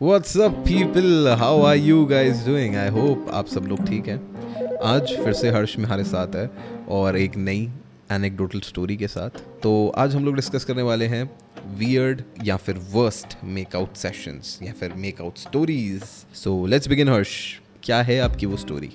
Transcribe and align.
What's 0.00 0.36
up 0.36 0.64
people? 0.64 1.36
How 1.36 1.60
are 1.62 1.74
you 1.74 2.06
guys 2.06 2.44
doing? 2.44 2.76
I 2.76 2.88
hope 2.96 3.30
आप 3.34 3.46
सब 3.46 3.64
लोग 3.68 3.84
ठीक 3.86 4.08
हैं 4.08 4.78
आज 4.86 5.14
फिर 5.24 5.32
से 5.32 5.50
हर्ष 5.50 5.76
हमारे 5.78 6.04
साथ 6.04 6.36
है 6.36 6.46
और 6.88 7.16
एक 7.16 7.36
नई 7.36 7.68
एनेक्डोटल 8.12 8.60
स्टोरी 8.60 8.96
के 8.96 9.08
साथ 9.08 9.40
तो 9.62 9.72
आज 9.98 10.14
हम 10.16 10.24
लोग 10.24 10.36
डिस्कस 10.36 10.64
करने 10.64 10.82
वाले 10.82 11.06
हैं 11.06 11.22
वियर्ड 11.78 12.22
या 12.44 12.56
फिर 12.56 12.78
वर्स्ट 12.92 13.36
मेकआउट 13.56 13.96
सेशंस 13.96 14.58
या 14.62 14.72
फिर 14.80 14.94
make out 15.06 15.38
stories 15.38 16.02
so 16.44 16.66
let's 16.66 16.88
begin 16.88 17.08
Harsh 17.08 17.36
क्या 17.84 18.02
है 18.02 18.20
आपकी 18.20 18.46
वो 18.46 18.56
story 18.56 18.94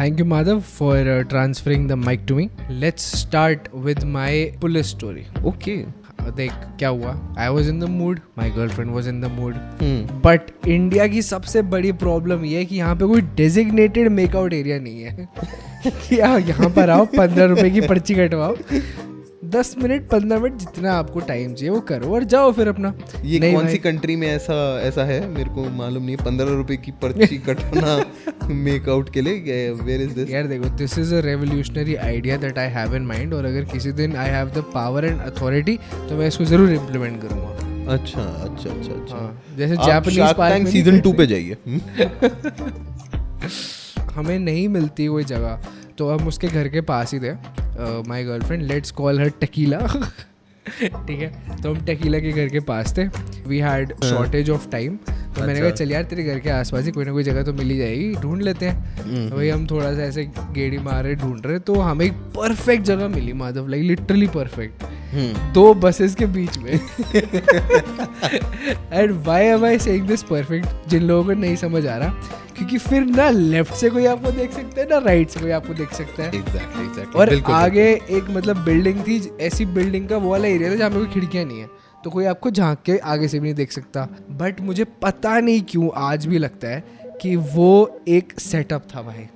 thank 0.00 0.20
you 0.20 0.26
Madhav 0.26 0.60
for 0.60 1.12
transferring 1.32 1.90
the 1.90 2.02
mic 2.06 2.30
to 2.30 2.40
me. 2.40 2.50
Let's 2.84 3.12
start 3.18 3.74
with 3.86 4.08
my 4.14 4.32
police 4.60 4.96
story. 4.96 5.26
Okay 5.46 6.03
देख 6.30 6.52
क्या 6.78 6.88
हुआ? 6.88 7.34
I 7.38 7.48
was 7.48 7.68
in 7.68 7.80
the 7.80 7.84
mood 7.84 8.20
my 8.38 8.50
girl 8.50 8.68
friend 8.68 8.90
was 8.90 9.08
in 9.08 9.20
the 9.20 9.24
mood 9.24 9.54
but 10.24 10.40
India 10.68 11.06
की 11.06 11.22
सबसे 11.22 11.62
बड़ी 11.62 11.92
problem 11.92 12.44
ये 12.44 12.58
है 12.58 12.64
कि 12.64 12.76
यहाँ 12.76 12.96
पे 12.96 13.06
कोई 13.06 13.20
डेजिग्नेटेड 13.20 14.08
मेकआउट 14.08 14.52
एरिया 14.52 14.78
नहीं 14.78 15.02
है। 15.02 15.28
कि 15.86 16.16
यहाँ 16.16 16.68
पर 16.70 16.90
आओ 16.90 17.04
पंद्रह 17.04 17.44
रुपए 17.44 17.70
की 17.70 17.80
पर्ची 17.80 18.14
कटवाओ। 18.14 18.56
दस 19.50 19.74
मिनट 19.78 20.08
पंद्रह 20.08 20.38
मिनट 20.40 20.58
जितना 20.58 20.92
आपको 20.92 21.20
टाइम 21.20 21.54
चाहिए 21.54 21.70
वो 21.70 21.80
करो 21.88 22.12
और 22.14 22.24
जाओ 22.24 22.52
फिर 22.52 22.68
अपना। 22.68 22.92
ये 23.24 23.38
कौन 23.52 23.68
सी 23.68 23.78
कंट्री 23.78 24.16
में 24.16 24.26
ऐसा 24.28 24.54
ऐसा 24.82 25.04
है? 25.04 25.18
मेरे 25.28 25.50
को 25.50 25.64
मालूम 25.76 26.04
नहीं 26.04 26.16
पंद्रह 26.16 26.54
रुपए 26.56 26.76
की 26.76 26.92
पर्ची 27.02 27.38
कटवाना 27.48 27.96
मेकआउट 28.48 29.12
के 29.14 29.20
लिए? 29.20 29.70
वेयर 29.82 30.00
इज़ 30.02 30.14
दिस 30.14 30.30
यार 30.30 30.46
देखो 30.46 30.68
this 30.76 30.98
is 30.98 31.14
a 31.14 31.20
revolutionary 31.20 31.94
idea 32.06 32.36
that 32.36 32.58
I 32.58 32.68
have 32.70 32.94
in 32.96 33.06
mind 33.06 33.34
और 33.34 33.44
अगर 33.44 33.64
किसी 33.72 33.92
दिन 33.92 34.16
I 34.16 34.30
have 34.30 34.50
the 34.50 34.64
power 34.74 35.04
and 35.04 35.20
authority 35.20 35.76
तो 36.08 36.16
मैं 36.16 36.26
इसको 36.28 36.44
ज़रूर 36.44 36.72
इम्प्लीमेंट 36.72 37.20
करूँगा। 37.22 37.92
अच्छा 37.94 38.22
अच्छा 38.22 38.70
अच्छा 38.70 38.92
अच्छा। 38.92 39.16
हाँ, 39.16 39.42
जैसे 39.56 39.76
जापानीज 39.76 40.32
पार्क 40.34 40.68
सीज़न 40.68 41.00
टू 41.00 41.12
पे 41.12 41.26
जाइए? 41.26 41.56
हमें 44.14 44.38
नहीं 44.38 44.68
मिलती 44.68 45.06
कोई 45.06 45.24
जगह 45.24 45.60
तो 45.98 46.08
हम 46.10 46.28
उसके 46.28 46.48
घर 46.48 46.68
के 46.68 46.80
पास 46.90 47.12
ही 47.14 47.18
थे। 47.20 47.32
My 48.08 48.24
girlfriend 48.24 48.62
let's 48.62 48.90
call 48.92 49.20
her 49.20 49.28
tequila 49.40 49.78
ठीक 50.66 51.20
है? 51.20 51.60
तो 51.62 51.70
हम 51.70 51.84
टकीला 51.86 52.18
के 52.18 52.30
घर 52.32 52.48
के 52.48 52.60
पास 52.68 52.96
थे. 52.96 53.04
We 53.48 53.58
had 53.60 53.92
shortage 54.04 54.50
of 54.50 54.68
time 54.70 54.96
तो 54.96 55.40
मैंने 55.40 55.60
कहा 55.60 55.68
अच्छा। 55.68 55.84
चल 55.84 55.90
यार 55.92 56.02
तेरे 56.04 56.24
घर 56.24 56.38
के 56.38 56.50
आसपास 56.50 56.84
ही 56.84 56.90
कोई 56.92 57.04
ना 57.04 57.12
कोई 57.12 57.22
जगह 57.22 57.42
तो 57.42 57.52
मिल 57.52 57.70
ही 57.70 57.76
जाएगी 57.78 58.14
ढूंढ 58.16 58.42
लेते 58.42 58.66
हैं. 58.66 59.28
तो 59.30 59.36
भाई 59.36 59.48
हम 59.48 59.66
थोड़ा 59.66 59.92
सा 59.94 60.02
ऐसे 60.02 60.24
गेड़ी 60.52 60.78
मार 60.78 61.02
रहे 61.04 61.14
ढूंढ 61.14 61.46
रहे 61.46 61.58
तो 61.60 61.74
हमें 61.80 62.04
एक 62.06 62.12
परफेक्ट 62.36 62.84
जगह 62.84 63.08
मिली 63.08 63.32
Madhav 63.32 63.68
like 63.68 63.82
literally 63.82 64.26
perfect 64.36 64.82
hmm. 65.14 65.52
दो 65.52 65.72
बसेस 65.74 66.14
के 66.14 66.26
बीच 66.26 66.58
में. 66.58 66.72
And 68.92 69.12
why 69.26 69.44
am 69.44 69.64
I 69.64 69.78
saying 69.78 70.06
this 70.08 70.22
perfect 70.22 70.88
जिन 70.88 71.02
लोगों 71.02 71.24
को 71.24 71.40
नहीं 71.40 71.56
समझ 71.56 71.86
आ 71.86 71.96
रहा 71.96 72.40
क्योंकि 72.56 72.78
फिर 72.78 73.04
ना 73.06 73.28
लेफ़्ट 73.30 73.74
से 73.74 73.90
कोई 73.90 74.06
आपको 74.06 74.30
देख 74.30 74.52
सकता 74.52 74.80
है 74.80 74.86
ना 74.88 74.98
राइट 74.98 75.28
से 75.28 75.40
कोई 75.40 75.50
आपको 75.50 75.74
देख 75.74 75.92
सकता 75.92 76.22
है। 76.22 76.28
एग्जैक्टली 76.28 76.84
एग्जैक्टली 76.84 77.20
और 77.20 77.52
आगे 77.52 77.88
एक 78.10 78.30
मतलब 78.30 78.64
बिल्डिंग 78.64 79.00
थी 79.00 79.18
ऐसी 79.40 79.66
बिल्डिंग 79.66 80.08
का 80.08 80.16
वो 80.16 80.30
वाला 80.30 80.48
एरिया 80.48 80.70
था 80.70 80.76
जहाँ 80.76 80.90
पे 80.90 80.96
कोई 80.96 81.06
खिड़कियाँ 81.06 81.44
नहीं 81.44 81.60
है। 81.60 81.68
तो 82.04 82.10
कोई 82.10 82.24
आपको 82.24 82.50
झाँक 82.50 82.78
के 82.86 82.96
आगे 82.98 83.28
से 83.28 83.38
भी 83.38 83.44
नहीं 83.44 83.54
देख 83.54 83.72
सकता। 83.72 84.08
बट 84.30 84.60
मुझे 84.60 84.84
पता 85.02 85.38
नहीं 85.40 85.62
क्यों 85.62 85.90
आज 85.96 86.26
भी 86.26 86.38
लगता 86.38 86.68
है 86.68 86.84
कि 87.22 87.34
वो 87.36 88.00
एक 88.08 88.40
सेटअप 88.40 88.86
था 88.94 89.02
भाई। 89.02 89.26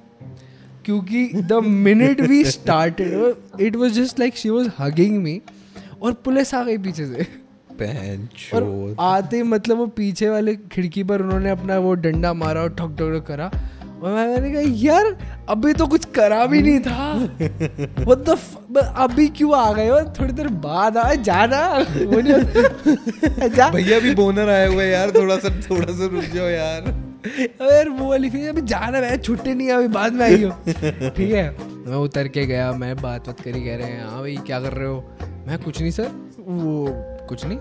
क्योंकि 0.84 1.24
the 1.34 1.52
minute 1.64 2.20
we 2.20 2.44
started 2.44 3.60
it 3.60 3.76
was 3.76 3.92
just 3.92 4.20
like 4.20 4.36
she 4.36 4.50
was 4.50 4.70
hugging 4.78 5.16
me 5.22 5.40
और 6.02 6.12
पुलिस 6.24 6.54
आ 6.54 6.62
गई 6.64 6.78
पीछे 6.78 7.06
से। 7.06 7.26
और 7.82 8.96
आते 9.00 9.36
ही 9.36 9.42
मतलब 9.42 9.76
वो 9.76 9.86
पीछे 9.86 10.28
वाले 10.28 10.56
खिड़की 10.56 11.02
पर 11.04 11.22
उन्होंने 11.22 11.50
अपना 11.50 11.78
वो 11.78 11.94
डंडा 11.94 12.32
मारा 12.32 12.60
और 12.60 12.68
ठक 12.68 12.88
ठक 12.88 13.24
करा। 13.28 13.50
और 14.02 14.12
मैंने 14.12 14.50
कहा 14.52 14.62
यार 14.76 15.18
अभी 15.48 15.72
तो 15.72 15.86
कुछ 15.86 16.04
करा 16.04 16.46
भी 16.46 16.62
नहीं 16.62 16.80
था। 16.80 17.14
वो 18.04 18.14
तो 18.14 18.36
अभी 18.82 19.28
क्यों 19.28 19.56
आ 19.56 19.72
गए 19.72 19.88
हो? 19.88 20.00
थोड़ी 20.00 20.32
देर 20.32 20.48
बाद 20.48 20.96
आ 20.96 21.14
जाना। 21.14 21.82
जा। 23.48 23.70
भैया 23.70 24.00
भी 24.00 24.14
बोनर 24.14 24.48
आए 24.48 24.66
हुए 24.66 24.84
यार 24.84 25.10
थोड़ा 25.10 25.36
सा 25.36 25.48
थोड़ा 25.48 25.92
सा 25.92 26.06
रुक 26.06 26.24
जाओ 26.24 26.46
यार। 26.46 27.04
यार 27.72 27.88
वो 27.88 28.08
वाली 28.08 28.30
फ़ीस 28.30 28.48
अभी 28.48 28.60
जाना 28.60 28.98
है 28.98 29.18
छुट्टी 29.18 29.54
नहीं 29.54 29.68
है 29.68 29.74
अभी 29.74 29.88
बाद 29.88 30.12
में 30.12 30.26
आई 30.26 30.42
हो। 30.42 30.50
ठीक 31.08 31.32
है। 31.32 31.56
मैं 31.86 31.96
उतर 31.96 32.28
के 32.28 32.46
गया 32.46 32.72
मैं 32.72 32.96
बात 32.96 33.26
बात 33.26 33.40
करी 33.40 33.64
कह 33.64 33.76
रहे 33.76 33.86
हैं 33.86 34.06
हाँ 34.06 34.20
भाई 34.20 34.36
क्या 34.46 34.60
कर 34.60 34.72
रहे 34.72 34.88
हो? 34.88 35.04
मैं 35.48 35.58
कुछ 35.58 35.80
नहीं 35.80 35.90
सर। 35.90 36.10
वो 36.38 36.86
कुछ 37.28 37.44
नहीं। 37.44 37.58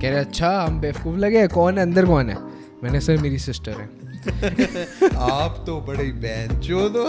कह 0.00 0.10
रहे 0.10 0.18
अच्छा 0.18 0.50
हम 0.60 0.80
बेवकूफ़ 0.80 1.16
लगे 1.16 1.46
कौन 1.48 1.78
है 1.78 1.82
अंदर 1.82 2.06
कौन 2.06 2.30
है? 2.30 2.36
मैंने 2.84 3.00
सर 3.00 3.16
मेरी 3.16 3.38
सिस्टर 3.38 3.80
है. 3.80 3.88
आप 5.20 5.62
तो 5.66 5.80
बड़े 5.80 6.04
बहन 6.04 6.60
चो 6.60 6.88
दो 6.88 7.04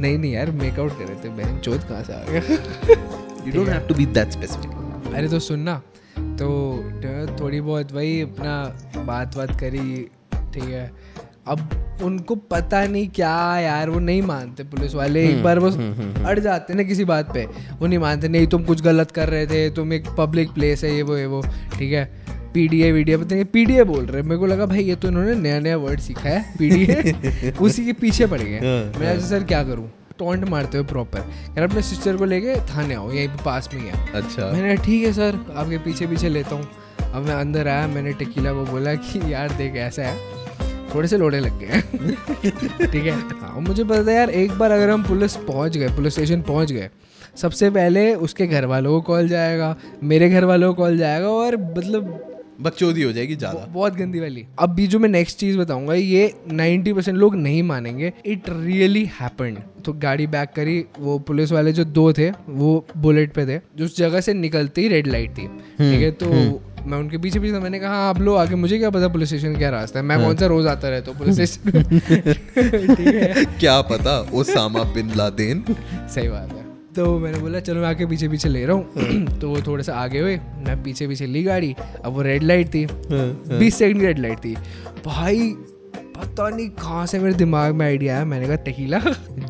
नहीं 0.00 0.18
नहीं 0.18 0.32
यार 0.32 0.50
मेकआउट 0.50 0.98
कर 0.98 1.04
रहे 1.04 1.16
थे 1.24 1.28
बहन 1.28 1.58
चौथ 1.58 1.88
कहाँ 1.88 2.02
से 2.04 2.12
आ 2.12 2.22
गया 2.30 3.46
you 3.46 3.52
don't 3.52 3.68
have 3.68 3.86
to 3.88 3.94
be 3.94 4.06
that 4.06 4.30
specific 4.30 5.14
अरे 5.14 5.28
तो 5.28 5.38
सुनना 5.40 5.80
तो 6.18 6.48
थोड़ी 7.40 7.60
बहुत 7.60 7.92
वही 7.92 8.20
अपना 8.20 8.54
बात 9.04 9.36
बात 9.36 9.58
करी 9.60 10.08
ठीक 10.34 10.64
है। 10.64 10.90
अब 11.46 11.68
उनको 12.02 12.34
पता 12.50 12.84
नहीं 12.86 13.08
क्या 13.08 13.34
यार 13.60 13.90
वो 13.90 13.98
नहीं 14.00 14.22
मानते 14.22 14.64
पुलिस 14.64 14.94
वाले। 14.94 15.24
एक 15.28 15.42
बार 15.42 15.58
वो 15.58 15.70
अड़ 16.26 16.38
जाते 16.38 16.74
ना 16.74 16.82
किसी 16.82 17.04
बात 17.04 17.32
पे। 17.34 17.44
वो 17.80 17.86
नहीं 17.86 17.98
मानते 17.98 18.28
नहीं 18.28 18.46
तुम 18.46 18.64
कुछ 18.64 18.82
गलत 18.82 19.10
कर 19.10 19.28
रहे 19.28 19.46
थे 19.46 19.68
तुम 19.70 19.92
एक 19.92 20.08
पब्लिक 20.18 20.50
प्लेस 20.50 20.84
है 20.84 20.94
ये 20.96 21.02
वो 21.02 21.16
ये 21.16 21.26
वो 21.26 21.42
ठीक 21.78 21.92
है? 21.92 22.04
पीडीए 22.54 22.90
वीडियो 22.92 23.18
पता 23.18 23.34
नहीं 23.34 23.44
पीडीए 23.52 23.84
बोल 23.84 24.04
रहे 24.06 24.22
मेरे 24.22 24.36
को 24.36 24.46
लगा 24.46 24.66
भाई 24.66 24.82
ये 24.84 24.94
तो 24.94 25.08
इन्होंने 25.08 25.34
नया 25.34 25.60
नया 25.60 25.76
वर्ड 25.76 26.00
सीखा 26.00 26.28
है 26.28 26.42
पीडीए 26.58 27.52
उसी 27.60 27.84
के 27.86 27.92
पीछे 27.92 28.26
पड़ 28.26 28.40
गए 28.40 28.58
हाँ, 28.58 29.00
मैं 29.00 29.06
ऐसे 29.06 29.26
सर 29.28 29.44
क्या 29.44 29.62
करूँ? 29.64 29.88
टोंट 30.18 30.44
मारते 30.48 30.78
हुए 30.78 30.86
प्रॉपर 30.86 31.18
यार 31.58 31.68
अपने 31.68 31.82
सिस्टर 31.82 32.16
को 32.16 32.24
लेके 32.24 32.56
थाने 32.66 32.94
आओ 32.94 33.10
यहीं 33.12 33.28
पे 33.28 33.42
पास 33.44 33.68
में 33.74 33.80
ही 33.80 33.86
है। 33.88 34.12
अच्छा। 34.14 34.50
मैंने 34.52 34.76
ठीक 34.76 35.04
है 35.04 35.12
सर 35.12 35.38
आपके 35.56 35.78
पीछे 35.78 36.06
पीछे 36.06 36.28
लेता 36.28 36.54
हूँ। 36.54 36.68
अब 37.14 37.22
मैं 37.22 37.34
अंदर 37.34 37.68
आया 37.68 37.86
मैंने 37.88 38.12
टेकीला 38.12 38.52
को 38.52 38.64
बोला 38.64 38.94
कि 38.94 39.32
यार 39.32 39.52
देख 39.52 39.76
ऐसा 39.76 40.02
है। 40.02 40.41
थोड़े 40.94 41.08
से 41.08 41.18
लोड़े 41.18 41.40
लग 41.40 41.58
गए। 41.58 42.86
ठीक 42.86 43.04
है? 43.04 43.12
हाँ 43.40 43.60
मुझे 43.60 43.84
पता 43.84 44.06
था 44.06 44.12
यार 44.12 44.30
एक 44.32 44.52
बार 44.58 44.70
अगर 44.70 44.90
हम 44.90 45.02
पुलिस 45.04 45.36
पहुँच 45.46 45.76
गए 45.76 45.88
पुलिस 45.96 46.12
स्टेशन 46.12 46.42
पहुँच 46.42 46.72
गए 46.72 46.90
सबसे 47.36 47.70
पहले 47.70 48.12
उसके 48.16 48.46
घर 48.46 48.64
वालों 48.64 48.92
को 48.92 49.00
कॉल 49.02 49.28
जाएगा 49.28 49.76
मेरे 50.04 50.28
घर 50.30 50.44
वालों 50.44 50.72
को 50.74 50.82
कॉल 50.82 50.98
जाएगा 50.98 51.28
और 51.28 51.56
मतलब 51.56 52.28
बकचोदी 52.60 53.02
हो 53.02 53.12
जाएगी 53.12 53.36
ज़्यादा। 53.36 53.64
बहुत 53.66 53.94
गंदी 53.94 54.20
वाली। 54.20 54.44
अब 54.58 54.70
भी 54.70 54.86
जो 54.86 54.98
मैं 54.98 55.08
नेक्स्ट 55.08 55.38
चीज़ 55.38 55.56
बताऊँगा 55.58 55.94
ये 55.94 56.32
90% 56.50 56.94
परसेंट 56.94 57.16
लोग 57.18 57.36
नहीं 57.36 57.62
मानेंगे। 57.62 58.12
इट 58.26 58.48
रियली 58.48 59.04
हैपेंड 59.12 59.58
तो 59.84 59.92
गाड़ी 59.92 60.26
बैक 60.26 60.50
करी 60.56 60.78
वो 60.98 61.18
पुलिस 61.20 61.52
वाले 61.52 61.72
जो 61.72 61.84
दो 61.86 62.12
थे 62.12 62.30
वो 62.48 62.84
बुलेट 62.96 63.32
पे 63.32 63.46
थे 63.46 63.58
जो 63.76 63.84
उस 63.84 63.96
जगह 63.96 64.20
से 64.20 64.34
निकलती 64.34 64.82
ही 64.82 64.88
रेड 64.88 65.06
लाइट 65.06 65.30
थी। 65.30 65.46
ठीक 65.46 66.02
है? 66.02 66.10
तो 66.12 66.28
मैं 66.86 66.98
उनके 66.98 67.18
पीछे 67.18 67.40
पीछे 67.40 67.58
मैंने 67.58 67.78
कहा 67.80 67.90
"हाँ, 67.90 68.08
आप 68.10 68.20
लोग 68.20 68.36
आगे 68.38 68.54
मुझे 68.54 68.78
क्या 68.78 68.90
पता 68.90 69.08
पुलिस 69.08 69.28
स्टेशन 69.28 69.56
क्या 69.56 69.70
रास्ता 69.70 69.98
है? 69.98 70.04
मैं 70.04 70.18
कौन 70.20 70.36
सा 70.36 70.46
रोज 70.46 70.66
आता 70.66 70.88
रहता 70.88 71.10
हूँ 71.10 71.18
पुलिस 71.18 71.40
स्टेशन 71.52 73.44
क्या 73.60 73.80
पता 73.82 74.18
ओसामा 74.32 74.82
बिन 74.94 75.12
लादेन। 75.16 75.64
सही 76.14 76.28
बात 76.28 76.52
है। 76.52 76.60
तो 76.96 77.18
मैंने 77.18 77.38
बोला 77.38 77.60
चलो 77.60 77.80
मैं 77.80 77.88
आके 77.88 78.06
पीछे 78.06 78.28
पीछे 78.28 78.48
ले 78.48 78.64
रहा 78.66 78.76
हूँ। 78.76 79.38
तो 79.40 79.48
वो 79.48 79.60
थोड़े 79.66 79.84
सा 79.84 79.94
आगे 79.94 80.18
हुए 80.18 80.36
मैं 80.36 80.82
पीछे 80.82 81.06
पीछे 81.08 81.26
ली 81.26 81.42
गाड़ी। 81.42 81.74
अब 82.04 82.12
वो 82.12 82.22
रेड 82.22 82.42
लाइट 82.42 82.74
थी। 82.74 82.86
बीस 83.58 83.78
सेकंड 83.78 84.00
की 84.00 84.06
रेड 84.06 84.18
लाइट 84.18 84.38
थी। 84.38 84.54
भाई 85.06 85.54
पता 86.16 86.48
नहीं 86.48 86.68
कहाँ 86.70 87.04
से 87.06 87.18
मेरे 87.18 87.34
दिमाग 87.34 87.74
में 87.74 87.84
आइडिया 87.86 88.14
आया 88.14 88.24
मैंने 88.24 88.46
कहा 88.46 88.56
टकीला 88.66 89.00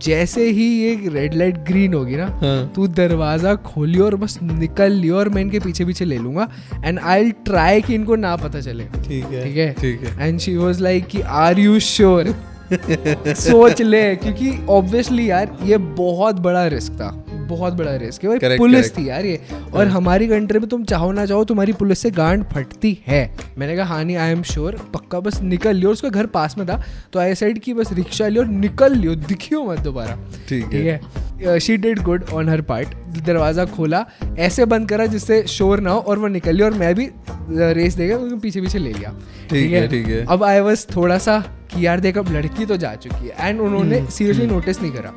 जैसे 0.05 0.49
ही 0.50 0.65
ये 0.65 1.09
रेड 1.09 1.34
लाइट 1.34 1.59
ग्रीन 1.69 1.95
होगी 1.95 2.17
ना 2.17 2.27
हाँ। 2.43 2.73
तू 2.75 2.87
दरवाज़ा 2.89 3.55
खोलियो 3.67 4.05
और 4.05 4.17
बस 4.17 4.39
निकल 4.43 4.93
लियो 4.93 5.19
और 5.19 5.28
मैं 5.28 5.43
इनके 5.43 5.61
पीछे 5.61 5.84
पीछे 5.84 6.05
ले 6.05 6.19
लूँगा 6.19 6.49
एंड 6.84 6.99
आई 6.99 7.31
ट्राई 7.47 7.81
कि 7.81 7.95
इनको 7.95 8.17
ना 8.17 8.34
पता 8.37 8.61
चले। 8.61 8.84
ठीक 8.84 9.25
है 9.25 9.45
ठीक 9.45 9.56
है? 9.56 9.73
ठीक 9.73 10.03
है। 10.03 10.28
एंड 10.28 10.39
शी 10.41 10.56
वॉज़ 10.56 10.83
लाइक 10.83 11.06
कि 11.06 11.20
आर 11.20 11.59
यू 11.59 11.79
श्योर 11.81 12.35
सोच 12.73 13.82
ले 13.82 14.05
क्योंकि 14.17 14.50
ऑब्वियसली 14.70 15.31
यार 15.31 15.56
ये 15.64 15.76
बहुत 15.76 16.41
बड़ा 16.41 16.67
रिस्क 16.67 16.93
था। 16.93 17.11
बहुत 17.52 17.75
बड़ा 17.75 17.94
रिस्क 17.96 18.25
है। 18.25 18.28
भाई 18.28 18.38
Correct, 18.38 18.58
पुलिस 18.58 18.81
correct. 18.81 18.99
थी 18.99 19.08
यार 19.08 19.26
ये। 19.26 19.40
और 19.75 19.88
हमारी 19.88 20.28
कंट्री 20.28 20.58
में 20.58 20.69
तुम 20.69 20.84
चाहो 20.84 21.10
ना 21.12 21.26
चाहो 21.26 21.44
तुम्हारी 21.44 21.72
पुलिस 21.75 21.99
से 21.99 22.10
गांड 22.12 22.44
फटती 22.52 22.96
है। 23.06 23.22
मैंने 23.58 23.76
कहा 23.76 23.87
हाँ 23.87 24.04
नहीं 24.04 24.16
आई 24.16 24.32
एम 24.32 24.43
श्योर 24.44 24.76
पक्का 24.94 25.20
बस 25.20 25.40
निकल 25.43 25.76
लियो 25.76 25.90
उसका 25.93 26.08
घर 26.08 26.26
पास 26.28 26.58
में 26.58 26.66
था 26.69 26.82
तो 27.12 27.20
आई 27.20 27.34
साइड 27.34 27.58
की 27.58 27.75
बस 27.75 27.93
रिक्शा 27.93 28.28
लियो 28.28 28.43
निकल 28.44 28.96
लियो 28.96 29.14
दिखियो 29.16 29.64
मत 29.64 29.81
दोबारा। 29.81 30.19
ठीक 30.49 30.72
है। 30.75 31.58
She 31.60 31.76
did 31.76 31.99
good 32.00 32.25
on 32.32 32.49
her 32.49 32.60
part 32.62 32.88
दरवाज़ा 33.19 33.64
खोला 33.66 34.04
ऐसे 34.38 34.64
बंद 34.64 34.88
करा 34.88 35.06
जिससे 35.06 35.43
शोर 35.49 35.81
ना 35.81 35.90
हो 35.90 36.00
और 36.00 36.19
वो 36.19 36.28
निकल 36.28 36.54
लिया 36.56 36.66
और 36.66 36.75
मैं 36.75 36.94
भी 36.94 37.08
रेस 37.50 37.94
देकर 37.94 38.14
उनके 38.14 38.38
पीछे 38.40 38.60
पीछे 38.60 38.78
ले 38.78 38.93
लिया। 38.93 39.10
ठीक 39.50 39.72
है, 39.72 39.87
ठीक 39.88 40.06
है। 40.06 40.25
अब 40.26 40.44
आई 40.44 40.60
बस 40.60 40.87
थोड़ा 40.96 41.19
सा 41.19 41.38
कि 41.75 41.84
यार 41.87 42.00
देख 42.00 42.19
अब 42.19 42.32
लड़की 42.32 42.66
तो 42.66 42.76
जा 42.76 42.94
चुकी 42.96 43.28
है। 43.28 43.49
एंड 43.49 43.60
उन्होंने 43.60 44.04
सीरियसली 44.10 44.46
नोटिस 44.46 44.81
नहीं 44.82 44.93
करा। 44.93 45.12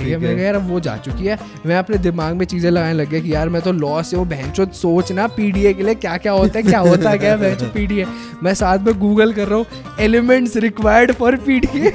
ठीक 0.00 0.12
है। 0.12 0.34
कहा 0.34 0.44
यार 0.44 0.56
वो 0.68 0.80
जा 0.80 0.96
चुकी 0.98 1.26
है। 1.26 1.38
मैं 1.66 1.76
अपने 1.76 1.98
दिमाग 2.00 2.34
में 2.36 2.44
चीज़ें 2.46 2.70
लगाने 2.70 2.92
लग 2.94 3.10
गया 3.10 3.20
कि 3.20 3.32
यार 3.34 3.48
मैं 3.48 3.62
तो 3.62 3.72
लॉस 3.74 4.12
है 4.12 4.18
वो 4.18 4.24
बहन 4.26 4.72
सोचना 4.74 5.26
पीडीए 5.30 5.72
के 5.74 5.82
लिए 5.82 5.94
क्या 5.96 6.16
क्या 6.18 6.32
होता 6.32 6.58
है 6.58 6.62
क्या 6.62 6.78
होता 6.80 7.10
है 7.10 7.18
क्या 7.18 7.36
बहन 7.36 7.70
पीडीए 7.74 8.06
मैं 8.42 8.54
साथ 8.54 8.78
में 8.78 8.98
गूगल 8.98 9.32
कर 9.32 9.48
रहा 9.48 9.58
हूँ 9.58 9.66
एलिमेंट्स 10.00 10.56
रिक्वायर्ड 10.58 11.12
फॉर 11.12 11.36
पीडीए 11.46 11.92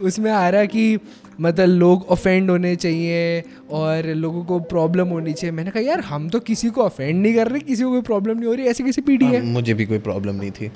उसमें 0.00 0.30
आ 0.30 0.48
रहा 0.48 0.60
है 0.60 0.66
कि 0.66 0.98
मतलब 1.40 1.68
लोग 1.78 2.06
ऑफेंड 2.10 2.50
होने 2.50 2.74
चाहिए 2.76 3.42
और 3.72 4.06
लोगों 4.16 4.44
को 4.44 4.58
प्रॉब्लम 4.70 5.08
होनी 5.08 5.32
चाहिए। 5.32 5.52
मैंने 5.56 5.70
कहा 5.70 5.82
यार 5.82 6.00
हम 6.00 6.28
तो 6.28 6.40
किसी 6.40 6.68
को 6.70 6.82
ऑफेंड 6.82 7.22
नहीं 7.22 7.34
कर 7.34 7.48
रहे 7.48 7.60
किसी 7.60 7.82
को 7.82 7.90
कोई 7.90 8.02
प्रॉब्लम 8.02 8.38
नहीं 8.38 8.48
हो 8.48 8.54
रही 8.54 8.66
ऐसी 8.66 8.84
किसी 8.84 9.00
पीढ़ी 9.02 9.26
है 9.26 9.40
मुझे 9.44 9.74
भी 9.74 9.86
कोई 9.86 9.98
प्रॉब्लम 10.00 10.34
नहीं 10.34 10.50
थी। 10.50 10.70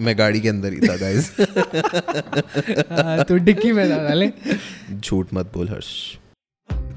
मैं 0.00 0.18
गाड़ी 0.18 0.40
के 0.40 0.48
अंदर 0.48 0.72
ही 0.72 0.80
था 0.80 0.96
गाइस 0.96 1.30
तो 3.28 3.36
डिक्की 3.36 3.72
में 3.72 3.90
था 3.90 3.96
डाले 4.08 4.30
झूठ 4.92 5.26
मत 5.34 5.50
बोल 5.54 5.68
हर्ष. 5.68 6.18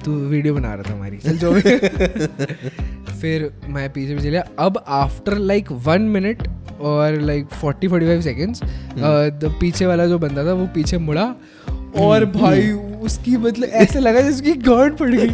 तू 0.06 0.12
वीडियो 0.12 0.54
बना 0.54 0.74
रहा 0.74 0.84
था 0.84 0.94
हमारी 0.94 1.18
चल 1.18 1.38
जो 1.38 1.52
भी. 1.52 1.62
फिर 3.22 3.50
मैं 3.68 3.92
पीछे 3.94 4.16
पीछे 4.16 4.30
लिया. 4.30 4.44
अब 4.60 4.84
आफ्टर 4.88 5.38
लाइक 5.38 5.72
वन 5.86 6.02
मिनट 6.02 6.48
और 6.82 7.20
like 7.22 7.48
forty 7.62 7.88
forty 7.88 8.06
five 8.06 8.22
seconds 8.22 8.62
पीछे 9.60 9.86
वाला 9.86 10.06
जो 10.06 10.20
बंदा 10.20 10.46
था 10.46 10.54
वो 10.54 10.68
पीछे 10.68 10.98
मुड़ा. 10.98 11.24
और 11.96 12.24
हम्म। 12.24 12.40
भाई 12.40 12.72
उसकी 13.02 13.38
मतलब 13.38 13.70
ऐसे 13.70 14.00
लगा 14.00 14.22
जैसे 14.22 14.36
उसकी 14.36 14.54
गांड 14.54 14.98
पड़ 14.98 15.10
गई. 15.10 15.28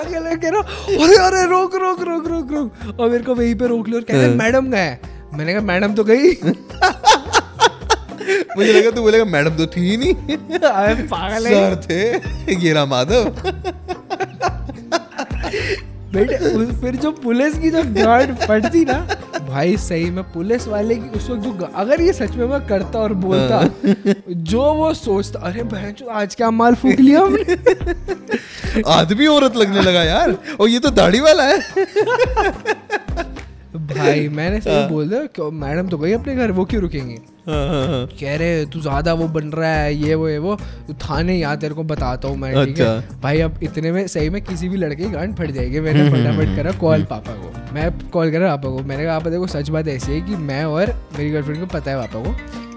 आगे 0.00 0.36
कह 0.36 0.48
रहा 0.48 0.60
अरे 1.04 1.16
अरे 1.16 1.46
रोक 1.50 1.74
रोक 1.74 2.00
रोक 2.02 2.26
रोक 2.26 2.52
रोक. 2.52 3.00
और 3.00 3.10
मेरे 3.10 3.24
को 3.24 3.34
वहीं 3.34 3.54
पे 3.54 3.66
रोक 3.66 3.88
लिया 3.88 3.98
और 3.98 4.04
कह 4.04 4.14
रहे 4.14 4.26
हाँ। 4.26 4.34
मैडम 4.34 4.70
गए. 4.70 4.98
मैंने 5.34 5.52
कहा 5.52 5.62
मैडम 5.62 5.94
तो 5.94 6.04
गई. 6.04 6.32
मुझे 8.56 8.72
लगा 8.72 8.90
तू 8.90 9.02
बोलेगा 9.02 9.24
मैडम 9.24 9.50
तो 9.50 9.66
थी 9.66 9.80
ही 9.90 9.96
नहीं 9.96 10.14
पागल 11.06 11.44
सर 11.44 11.80
थे 11.84 12.54
गिरा 12.54 12.86
माधव। 12.86 13.24
बेटे 16.12 16.36
फिर 16.72 16.96
जो 16.96 17.10
पुलिस 17.12 17.58
की 17.58 17.70
जो 17.70 17.82
गार्ड 17.84 18.30
पड़ती 18.48 18.84
ना 18.84 18.94
भाई 19.48 19.76
सही 19.76 20.10
में 20.10 20.24
पुलिस 20.32 20.68
वाले 20.68 20.94
की 20.94 21.08
उस 21.08 21.30
वक्त 21.30 21.42
जो 21.42 21.68
अगर 21.74 22.00
ये 22.00 22.12
सच 22.12 22.30
में 22.30 22.46
मैं 22.46 22.66
करता 22.66 22.98
और 22.98 23.12
बोलता 23.12 23.56
हाँ। 23.56 23.70
जो 24.28 24.72
वो 24.74 24.94
सोचता 24.94 25.40
अरे 25.40 25.62
बहन 25.62 25.92
जो 25.92 26.06
आज 26.06 26.34
क्या 26.34 26.50
माल 26.50 26.74
फूक 26.74 27.00
लिया 27.00 27.20
हमने? 27.20 28.82
आदमी 28.86 29.26
औरत 29.26 29.56
लगने 29.56 29.80
लगा 29.80 30.02
यार। 30.02 30.36
और 30.60 30.68
ये 30.68 30.78
तो 30.78 30.90
दाढ़ी 30.90 31.20
वाला 31.20 31.44
है। 31.44 31.58
भाई 33.90 34.28
मैंने 34.30 34.60
सही 34.60 34.74
हाँ। 34.74 34.88
बोल 34.88 35.08
दिया 35.08 35.48
मैडम 35.58 35.88
तो 35.88 35.98
गई 35.98 36.12
अपने 36.12 36.34
घर 36.36 36.50
वो 36.50 36.64
क्यों 36.64 36.82
रुकेंगे 36.82 37.14
हाँ, 37.14 38.06
कह 38.20 38.36
रहे 38.36 38.64
तू 38.66 38.80
ज़्यादा 38.80 39.12
वो 39.14 39.26
बन 39.28 39.50
रहा 39.50 39.70
है 39.70 39.94
ये 39.96 40.14
वो 40.14 40.28
ये 40.28 40.38
वो 40.38 40.56
थाने 41.02 41.36
यहाँ 41.36 41.56
तेरे 41.58 41.74
को 41.74 41.82
बताता 41.84 42.28
हूँ 42.28 42.36
मैं 42.36 42.52
ठीक 42.56 42.80
अच्छा। 42.80 42.90
है। 42.90 43.20
भाई 43.20 43.40
अब 43.40 43.58
इतने 43.62 43.92
में 43.92 44.06
सही 44.06 44.30
में 44.30 44.40
किसी 44.42 44.68
भी 44.68 44.76
लड़के 44.76 45.02
की 45.02 45.10
गांड 45.10 45.34
फट 45.36 45.50
जाएगी 45.50 45.80
मैंने 45.80 46.08
फटाफट 46.10 46.56
करा 46.56 46.72
कॉल 46.78 47.04
पापा 47.10 47.32
को 47.34 47.74
मैं 47.74 47.90
कॉल 48.10 48.30
करा 48.30 48.54
पापा 48.56 48.70
को 48.70 48.82
मैंने 48.82 49.04
कहा 49.04 49.18
पापा 49.18 49.30
देखो 49.30 49.46
सच 49.48 49.70
बात 49.70 49.88
ऐसी 49.88 50.12
है 50.12 50.20
कि 50.20 50.36
मैं 50.44 50.64
और 50.66 50.94
मेरी 51.18 51.30
गर्लफ्रेंड 51.30 51.60
को 51.60 51.66
पता 51.68 51.90
है 51.90 51.96
पापा 51.98 52.22
को 52.22 52.30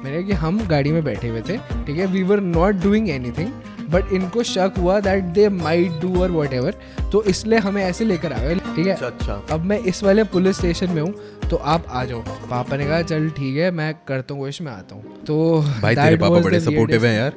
मैंने 0.03 0.17
कहा 0.17 0.27
कि 0.27 0.33
हम 0.35 0.65
गाड़ी 0.67 0.91
में 0.91 1.03
बैठे 1.03 1.27
हुए 1.27 1.41
थे 1.41 1.57
ठीक 1.85 1.97
है 1.97 2.05
we 2.07 2.23
were 2.23 2.39
not 2.49 2.81
doing 2.83 3.09
anything 3.09 3.51
but 3.91 4.11
इनको 4.13 4.43
शक 4.43 4.73
हुआ 4.77 4.99
दैट 4.99 5.23
दे 5.33 5.47
माइट 5.51 6.01
डू 6.01 6.21
और 6.21 6.31
वट 6.31 6.53
एवर 6.53 6.75
तो 7.11 7.23
इसलिए 7.25 7.59
हमें 7.59 7.83
ऐसे 7.83 8.05
लेकर 8.05 8.33
आ 8.33 8.37
गए 8.37 8.55
ठीक 8.55 8.87
है? 8.87 8.93
अच्छा, 8.93 9.05
अच्छा। 9.05 9.41
अब 9.53 9.65
मैं 9.65 9.79
इस 9.79 10.03
वाले 10.03 10.23
पुलिस 10.33 10.57
स्टेशन 10.57 10.89
में 10.89 11.01
हूँ 11.01 11.13
तो 11.49 11.55
आप 11.55 11.85
आ 11.89 12.03
जाओ। 12.05 12.19
पापा 12.49 12.77
ने 12.77 12.85
कहा 12.85 13.01
चल 13.03 13.29
ठीक 13.29 13.57
है 13.57 13.71
मैं 13.71 13.93
करता 14.07 14.33
हूँ 14.33 14.41
कोशिश 14.41 14.61
में 14.61 14.71
आता 14.71 14.95
हूँ। 14.95 15.23
तो 15.25 15.59
भाई 15.81 15.95
तेरे 15.95 16.17
पापा 16.17 16.39
बड़े 16.39 16.59
सपोर्टिव 16.59 17.05
हैं 17.05 17.17
यार। 17.17 17.33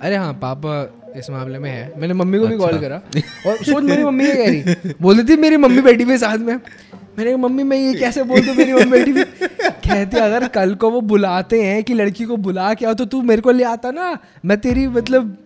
अरे 0.00 0.16
हाँ 0.16 0.32
पापा 0.42 0.82
इस 1.16 1.30
मामले 1.30 1.58
में 1.58 1.70
है। 1.70 2.00
मैंने 2.00 2.14
मम्मी 2.14 2.38
को 2.38 2.46
भी 2.46 2.56
कॉल 2.56 2.68
अच्छा। 2.68 2.80
करा। 2.80 3.50
और 3.50 3.56
सोच 3.64 3.82
मेरी 3.84 4.04
मम्मी 4.04 4.24
ये 4.24 4.34
कह 4.34 4.50
रही? 4.50 4.94
बोल 5.02 5.24
थी 5.28 5.36
मेरी 5.36 5.56
मम्मी 5.56 5.82
बैठी 5.82 6.04
हुई 6.04 6.16
साथ 6.18 6.38
में। 6.38 6.54
मैंने 6.54 7.30
कहा 7.30 7.36
मम्मी 7.38 7.62
मैं 7.62 7.76
ये 7.76 7.94
कैसे 7.94 8.22
बोल 8.22 8.40
दूँ 8.40 8.54
मेरी 8.54 8.72
मम्मी 8.72 8.90
बैठी 8.90 9.10
हुई 9.10 9.24
कहती 9.60 10.18
अगर 10.18 10.46
कल 10.48 10.74
को 10.74 10.90
वो 10.90 11.00
बुलाते 11.10 11.62
हैं 11.62 11.82
कि 11.84 11.94
लड़की 11.94 12.24
को 12.24 12.36
बुला 12.38 12.72
के 12.74 12.86
आओ 12.86 12.94
तो 12.94 13.04
तू 13.04 13.22
मेरे 13.22 13.42
को 13.42 13.50
ले 13.50 13.64
आता 13.64 13.90
ना। 13.90 14.16
मैं 14.44 14.58
तेरी 14.58 14.86
मतलब 14.88 15.36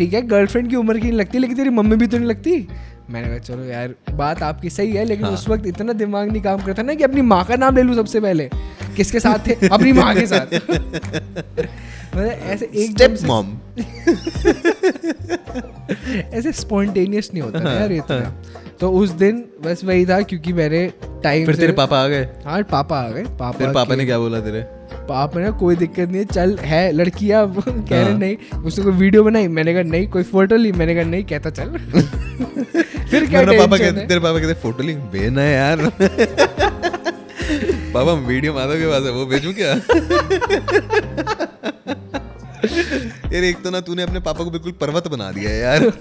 ठीक 0.00 0.14
है 0.14 0.22
गर्लफ्रेंड 0.22 0.70
की 0.70 0.76
उम्र 0.76 0.98
की 0.98 1.00
नहीं 1.00 1.12
लगती 1.12 1.38
लेकिन 1.38 1.56
तेरी 1.56 1.70
मम्मी 1.70 1.96
भी 1.96 2.06
तो 2.06 2.18
नहीं 2.18 2.28
लगती। 2.28 2.68
मैंने 3.10 3.28
कहा 3.28 3.38
चलो 3.38 3.64
यार 3.64 3.94
बात 4.10 4.42
आपकी 4.42 4.70
सही 4.70 4.92
है 4.92 5.04
लेकिन 5.04 5.24
हाँ। 5.24 5.34
उस 5.34 5.48
वक्त 5.48 5.66
इतना 5.66 5.92
दिमाग 5.92 6.32
नहीं 6.32 6.42
काम 6.42 6.62
करता 6.62 6.82
ना 6.82 6.94
कि 6.94 7.04
अपनी 7.04 7.22
माँ 7.22 7.44
का 7.44 7.56
नाम 7.56 7.76
ले 7.76 7.82
लूँ 7.82 7.94
सबसे 7.94 8.20
पहले। 8.20 8.50
किसके 8.96 9.20
साथ 9.20 9.46
थे? 9.46 9.68
अपनी 9.68 9.92
माँ 9.92 10.14
के 10.14 10.26
साथ। 10.26 10.54
मतलब 12.14 12.26
ऐसे 12.26 12.70
एक 12.74 12.90
स्टेप 12.90 13.18
मॉम 13.24 13.58
ऐसे 16.34 16.52
स्पॉन्टेनियस 16.52 17.30
नहीं 17.34 17.42
होता 17.42 17.72
यार 17.72 17.92
इतना 17.92 18.16
हाँ। 18.16 18.42
तो 18.80 18.92
उस 18.92 19.10
दिन 19.10 19.44
बस 19.64 19.84
वही 19.84 20.06
था 20.06 20.22
क्योंकि 20.22 20.52
मैंने 20.52 20.92
टाइम 21.24 21.46
फिर 21.46 21.56
तेरे 21.56 21.72
पापा 21.72 22.04
आ 22.04 22.08
गए? 22.08 22.28
हाँ 22.44 22.62
पापा 22.62 23.00
आ 23.00 23.08
गए। 23.08 23.24
पापा 23.24 23.50
फिर 23.50 23.72
पापा 23.72 23.94
ने 23.94 24.04
क्या 24.04 24.18
बोला 24.18 24.40
तेरे? 24.40 24.79
पाप 25.08 25.36
ने 25.36 25.50
कोई 25.50 25.76
दिक्कत 25.76 26.08
नहीं 26.08 26.16
है 26.16 26.24
चल 26.24 26.56
है 26.56 26.92
लड़कियाँ 26.92 27.46
कह 27.58 27.90
रहे 27.90 28.02
हाँ। 28.02 28.18
नहीं 28.18 28.36
उसने 28.62 28.84
कोई 28.84 28.92
वीडियो 28.92 29.24
बनाई? 29.24 29.48
मैंने 29.48 29.74
कहा 29.74 29.82
नहीं 29.82 30.08
कोई 30.08 30.22
फ़ोटो 30.22 30.56
ली? 30.56 30.72
मैंने 30.72 30.94
कहा 30.94 31.04
नहीं 31.04 31.24
कहता 31.24 31.50
चल. 31.50 31.68
फिर 33.10 33.26
क्या 33.28 33.42
पापा 33.42 33.76
कहते 33.78 34.06
तेरे 34.06 34.20
पापा 34.20 34.38
कहते 34.38 34.54
फ़ोटो 34.54 34.82
ली? 34.82 34.94
बेना 34.94 35.42
है 35.42 35.54
यार. 35.54 35.76
पापा 37.94 38.12
वीडियो 38.12 38.52
माधव 38.54 38.74
के 38.74 38.86
पास 38.86 39.02
है 39.04 39.10
वो 39.10 39.26
भेजू 39.26 39.52
क्या? 39.52 39.72
यार 43.32 43.44
एक 43.44 43.62
तो 43.62 43.70
ना 43.70 43.80
तूने 43.80 44.02
अपने 44.02 44.20
पापा 44.20 44.44
को 44.44 44.50
बिल्कुल 44.50 44.72
पर्वत 44.72 45.08
बना 45.08 45.30
दिया 45.32 45.50
है 45.50 45.58
यार। 45.58 45.92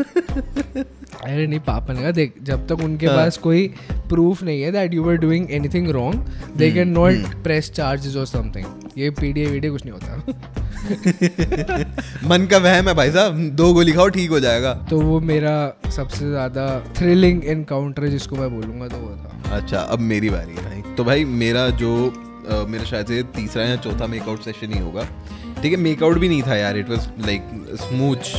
अरे 1.23 1.45
नहीं 1.47 1.59
पापा 1.59 1.93
ने 1.93 2.01
कहा 2.01 2.11
देख 2.11 2.33
जब 2.43 2.67
तक 2.67 2.83
उनके 2.83 3.05
हाँ. 3.05 3.15
पास 3.17 3.37
कोई 3.37 3.67
प्रूफ 4.09 4.43
नहीं 4.43 4.61
है 4.61 4.71
that 4.71 4.93
you 4.93 5.03
were 5.03 5.15
doing 5.17 5.51
anything 5.51 5.89
wrong 5.89 6.31
they 6.57 6.71
can 6.71 6.89
not 6.89 7.33
press 7.43 7.71
charges 7.71 8.15
और 8.15 8.25
समथिंग 8.25 8.65
ये 8.97 9.09
पीडीए 9.19 9.45
वीडियो 9.45 9.71
कुछ 9.73 9.85
नहीं 9.85 9.93
होता। 9.93 10.17
मन 12.29 12.45
का 12.51 12.57
वहम 12.57 12.87
है 12.87 12.93
भाई 12.95 13.11
साहब 13.11 13.37
दो 13.55 13.73
गोली 13.73 13.91
खाओ 13.93 14.09
ठीक 14.09 14.29
हो 14.29 14.39
जाएगा। 14.39 14.73
तो 14.89 14.99
वो 15.01 15.19
मेरा 15.21 15.51
सबसे 15.95 16.29
ज़्यादा 16.29 16.67
थ्रिलिंग 16.97 17.45
एनकाउंटर 17.45 18.07
जिसको 18.07 18.35
मैं 18.35 18.49
बोलूँगा 18.51 18.87
तो 18.87 18.97
वो 18.97 19.15
था। 19.15 19.55
अच्छा 19.57 19.79
अब 19.79 19.99
मेरी 19.99 20.29
बारी 20.29 20.55
है 20.55 20.63
भाई। 20.63 20.95
तो 20.95 21.03
भाई 21.03 21.25
मेरा 21.25 21.69
जो 21.81 21.91
आ, 22.07 22.63
मेरा 22.65 22.83
शायद 22.83 23.07
से 23.07 23.21
तीसरा 23.35 23.63
या 23.63 23.75
चौथा 23.77 24.07
मेकआउट 24.07 24.43
सेशन 24.43 24.73
ही 24.73 24.79
होगा। 24.79 25.03
ठीक 25.61 25.71
है 25.71 25.77
मेकआउट 25.79 26.17
भी 26.17 26.29
नहीं 26.29 26.43
था 26.43 26.55
यार 26.55 26.77
इट 26.77 26.89
वॉज़ 26.89 27.07
लाइक 27.25 27.41
स्मूच 27.81 28.33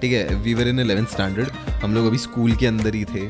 ठीक 0.00 0.12
है 0.12 0.34
we 0.34 0.54
were 0.54 0.68
in 0.68 0.78
eleventh 0.80 1.06
standard 1.06 1.48
हम 1.82 1.94
लोग 1.94 2.06
अभी 2.06 2.18
स्कूल 2.18 2.54
के 2.56 2.66
अंदर 2.66 2.94
ही 2.94 3.04
थे 3.04 3.26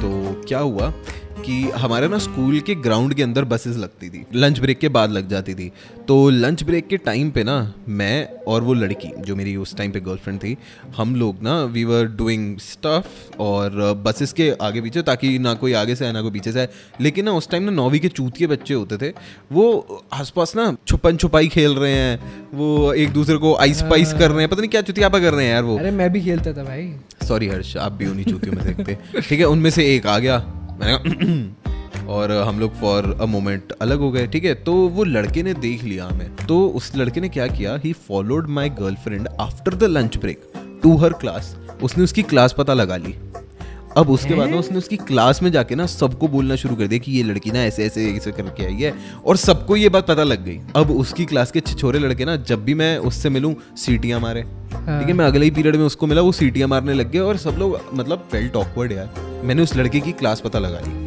तो 0.00 0.42
क्या 0.48 0.58
हुआ? 0.58 0.92
कि 1.36 1.62
हमारे 1.70 2.08
ना 2.08 2.18
स्कूल 2.18 2.60
के 2.60 2.74
ग्राउंड 2.74 3.14
के 3.14 3.22
अंदर 3.22 3.44
बसेस 3.44 3.76
लगती 3.76 4.08
थी। 4.08 4.24
लंच 4.34 4.58
ब्रेक 4.60 4.78
के 4.78 4.88
बाद 4.88 5.10
लग 5.10 5.28
जाती 5.28 5.54
थी। 5.54 5.70
तो 6.08 6.28
लंच 6.30 6.62
ब्रेक 6.62 6.86
के 6.88 6.96
टाइम 6.96 7.30
पे 7.30 7.44
ना 7.44 7.56
मैं 7.88 8.28
और 8.48 8.62
वो 8.62 8.74
लड़की 8.74 9.08
जो 9.18 9.36
मेरी 9.36 9.54
उस 9.56 9.76
टाइम 9.76 9.90
पे 9.92 10.00
गर्लफ्रेंड 10.00 10.38
थी 10.40 10.56
हम 10.96 11.14
लोग 11.16 11.42
ना 11.42 11.62
वी 11.64 11.84
वर 11.84 12.04
डूइंग 12.06 12.58
स्टफ़ 12.58 13.38
और 13.38 13.70
बसेस 14.06 14.32
के 14.32 14.50
आगे 14.62 14.80
पीछे 14.80 15.02
ताकि 15.02 15.38
ना 15.38 15.54
कोई 15.54 15.72
आगे 15.72 15.96
से 15.96 16.06
आए 16.06 16.12
ना 16.12 16.22
कोई 16.22 16.30
पीछे 16.30 16.52
से 16.52 16.60
आए। 16.60 16.68
लेकिन 17.00 17.24
ना 17.24 17.32
उस 17.32 17.48
टाइम 17.50 17.62
ना 17.62 17.72
नौवीं 17.72 18.00
के 18.00 18.08
चूत 18.08 18.36
के 18.36 18.46
बच्चे 18.46 18.74
होते 18.74 18.96
थे। 18.96 19.12
वो 19.52 20.04
आसपास 20.12 20.56
ना 20.56 20.76
छुपन 20.88 21.16
छुपाई 21.16 21.48
खेल 21.48 21.74
रहे 21.74 21.92
हैं 21.92 22.42
वो 22.54 22.92
एक 22.92 23.10
दूसरे 23.10 23.36
को 23.36 23.54
आइस 23.56 23.82
पाइस 23.82 24.12
कर 24.12 24.30
रहे 24.30 24.40
हैं। 24.40 24.48
पता 24.48 24.60
नहीं 24.60 24.70
क्या 24.70 24.82
चुतियापा 24.82 25.18
कर 25.18 25.34
रहे 25.34 25.46
हैं 25.46 25.52
यार 25.52 25.62
वो। 25.62 25.78
अरे 25.78 25.90
मैं 25.90 26.12
भी 26.12 26.20
खेलता 26.20 26.52
था 26.52 26.64
भाई। 26.64 26.92
सॉरी 27.28 27.48
हर्ष 27.48 27.76
आप 27.76 27.92
भी 27.92 28.06
उन्हीं 28.06 28.24
चूतियों 28.24 28.54
में 28.54 28.64
देखते। 28.66 29.20
ठीक 29.20 29.38
है 29.38 29.46
उनमें 29.46 29.70
से 29.70 29.94
एक 29.96 30.06
आ 30.06 30.18
गया। 30.18 30.44
मैंने 30.76 30.96
कहा 30.96 32.12
और 32.12 32.32
हम 32.38 32.58
लोग 32.60 32.74
फॉर 32.80 33.16
अ 33.20 33.26
मोमेंट 33.26 33.72
अलग 33.72 33.98
हो 33.98 34.10
गए 34.10 34.26
ठीक 34.26 34.44
है? 34.44 34.54
तो 34.54 34.72
वो 34.72 35.04
लड़के 35.04 35.42
ने 35.42 35.54
देख 35.54 35.84
लिया 35.84 36.06
हमें। 36.06 36.34
तो 36.38 36.66
उस 36.68 36.92
लड़के 36.96 37.20
ने 37.20 37.28
क्या 37.28 37.46
किया? 37.46 37.76
He 37.84 37.92
followed 38.08 38.48
my 38.48 38.70
girlfriend 38.70 39.28
after 39.40 39.74
the 39.74 39.84
lunch 39.84 40.16
break 40.16 40.42
to 40.82 40.96
her 40.96 41.12
class 41.12 41.56
उसने 41.82 42.04
उसकी 42.04 42.22
क्लास 42.22 42.54
पता 42.58 42.74
लगा 42.74 42.96
ली। 42.96 43.14
अब 43.96 44.10
उसके 44.10 44.34
बाद 44.34 44.48
ना 44.48 44.56
उसने 44.56 44.78
उसकी 44.78 44.96
क्लास 44.96 45.42
में 45.42 45.50
जाके 45.52 45.74
ना 45.74 45.86
सबको 45.86 46.28
बोलना 46.28 46.56
शुरू 46.56 46.76
कर 46.76 46.86
दिया 46.86 46.98
कि 46.98 47.12
ये 47.12 47.22
लड़की 47.22 47.50
ना 47.50 47.62
ऐसे 47.64 47.84
ऐसे 47.86 48.10
ऐसे 48.10 48.32
करके 48.32 48.64
आई 48.64 48.74
है 48.74 48.92
और 49.26 49.36
सबको 49.36 49.76
ये 49.76 49.88
बात 49.88 50.06
पता 50.06 50.22
लग 50.22 50.44
गई। 50.44 50.58
अब 50.76 50.90
उसकी 50.90 51.24
क्लास 51.24 51.50
के 51.50 51.60
छोरे 51.60 51.98
लड़के 51.98 52.24
ना 52.24 52.36
जब 52.36 52.64
भी 52.64 52.74
मैं 52.74 52.96
उससे 52.98 53.30
मिलूं 53.30 53.54
सीटियाँ 53.76 54.20
मारे। 54.20 54.44
ठीक 54.86 55.08
है, 55.08 55.12
मैं 55.12 55.24
अगले 55.26 55.44
ही 55.44 55.50
पीरियड 55.50 55.76
में 55.76 55.84
उसको 55.84 56.06
मिला, 56.06 56.22
वो 56.22 56.32
सीटियाँ 56.32 56.68
मारने 56.68 56.94
लग 56.94 57.10
गए 57.10 57.18
और 57.18 57.36
सब 57.36 57.56
लोग 57.58 57.80
मतलब 57.94 58.28
फेल्ट 58.32 58.56
ऑकवर्ड 58.56 58.92
यार। 58.92 59.40
मैंने 59.44 59.62
उस 59.62 59.76
लड़के 59.76 60.00
की 60.00 60.12
क्लास 60.12 60.40
पता 60.40 60.58
लगाई 60.58 61.04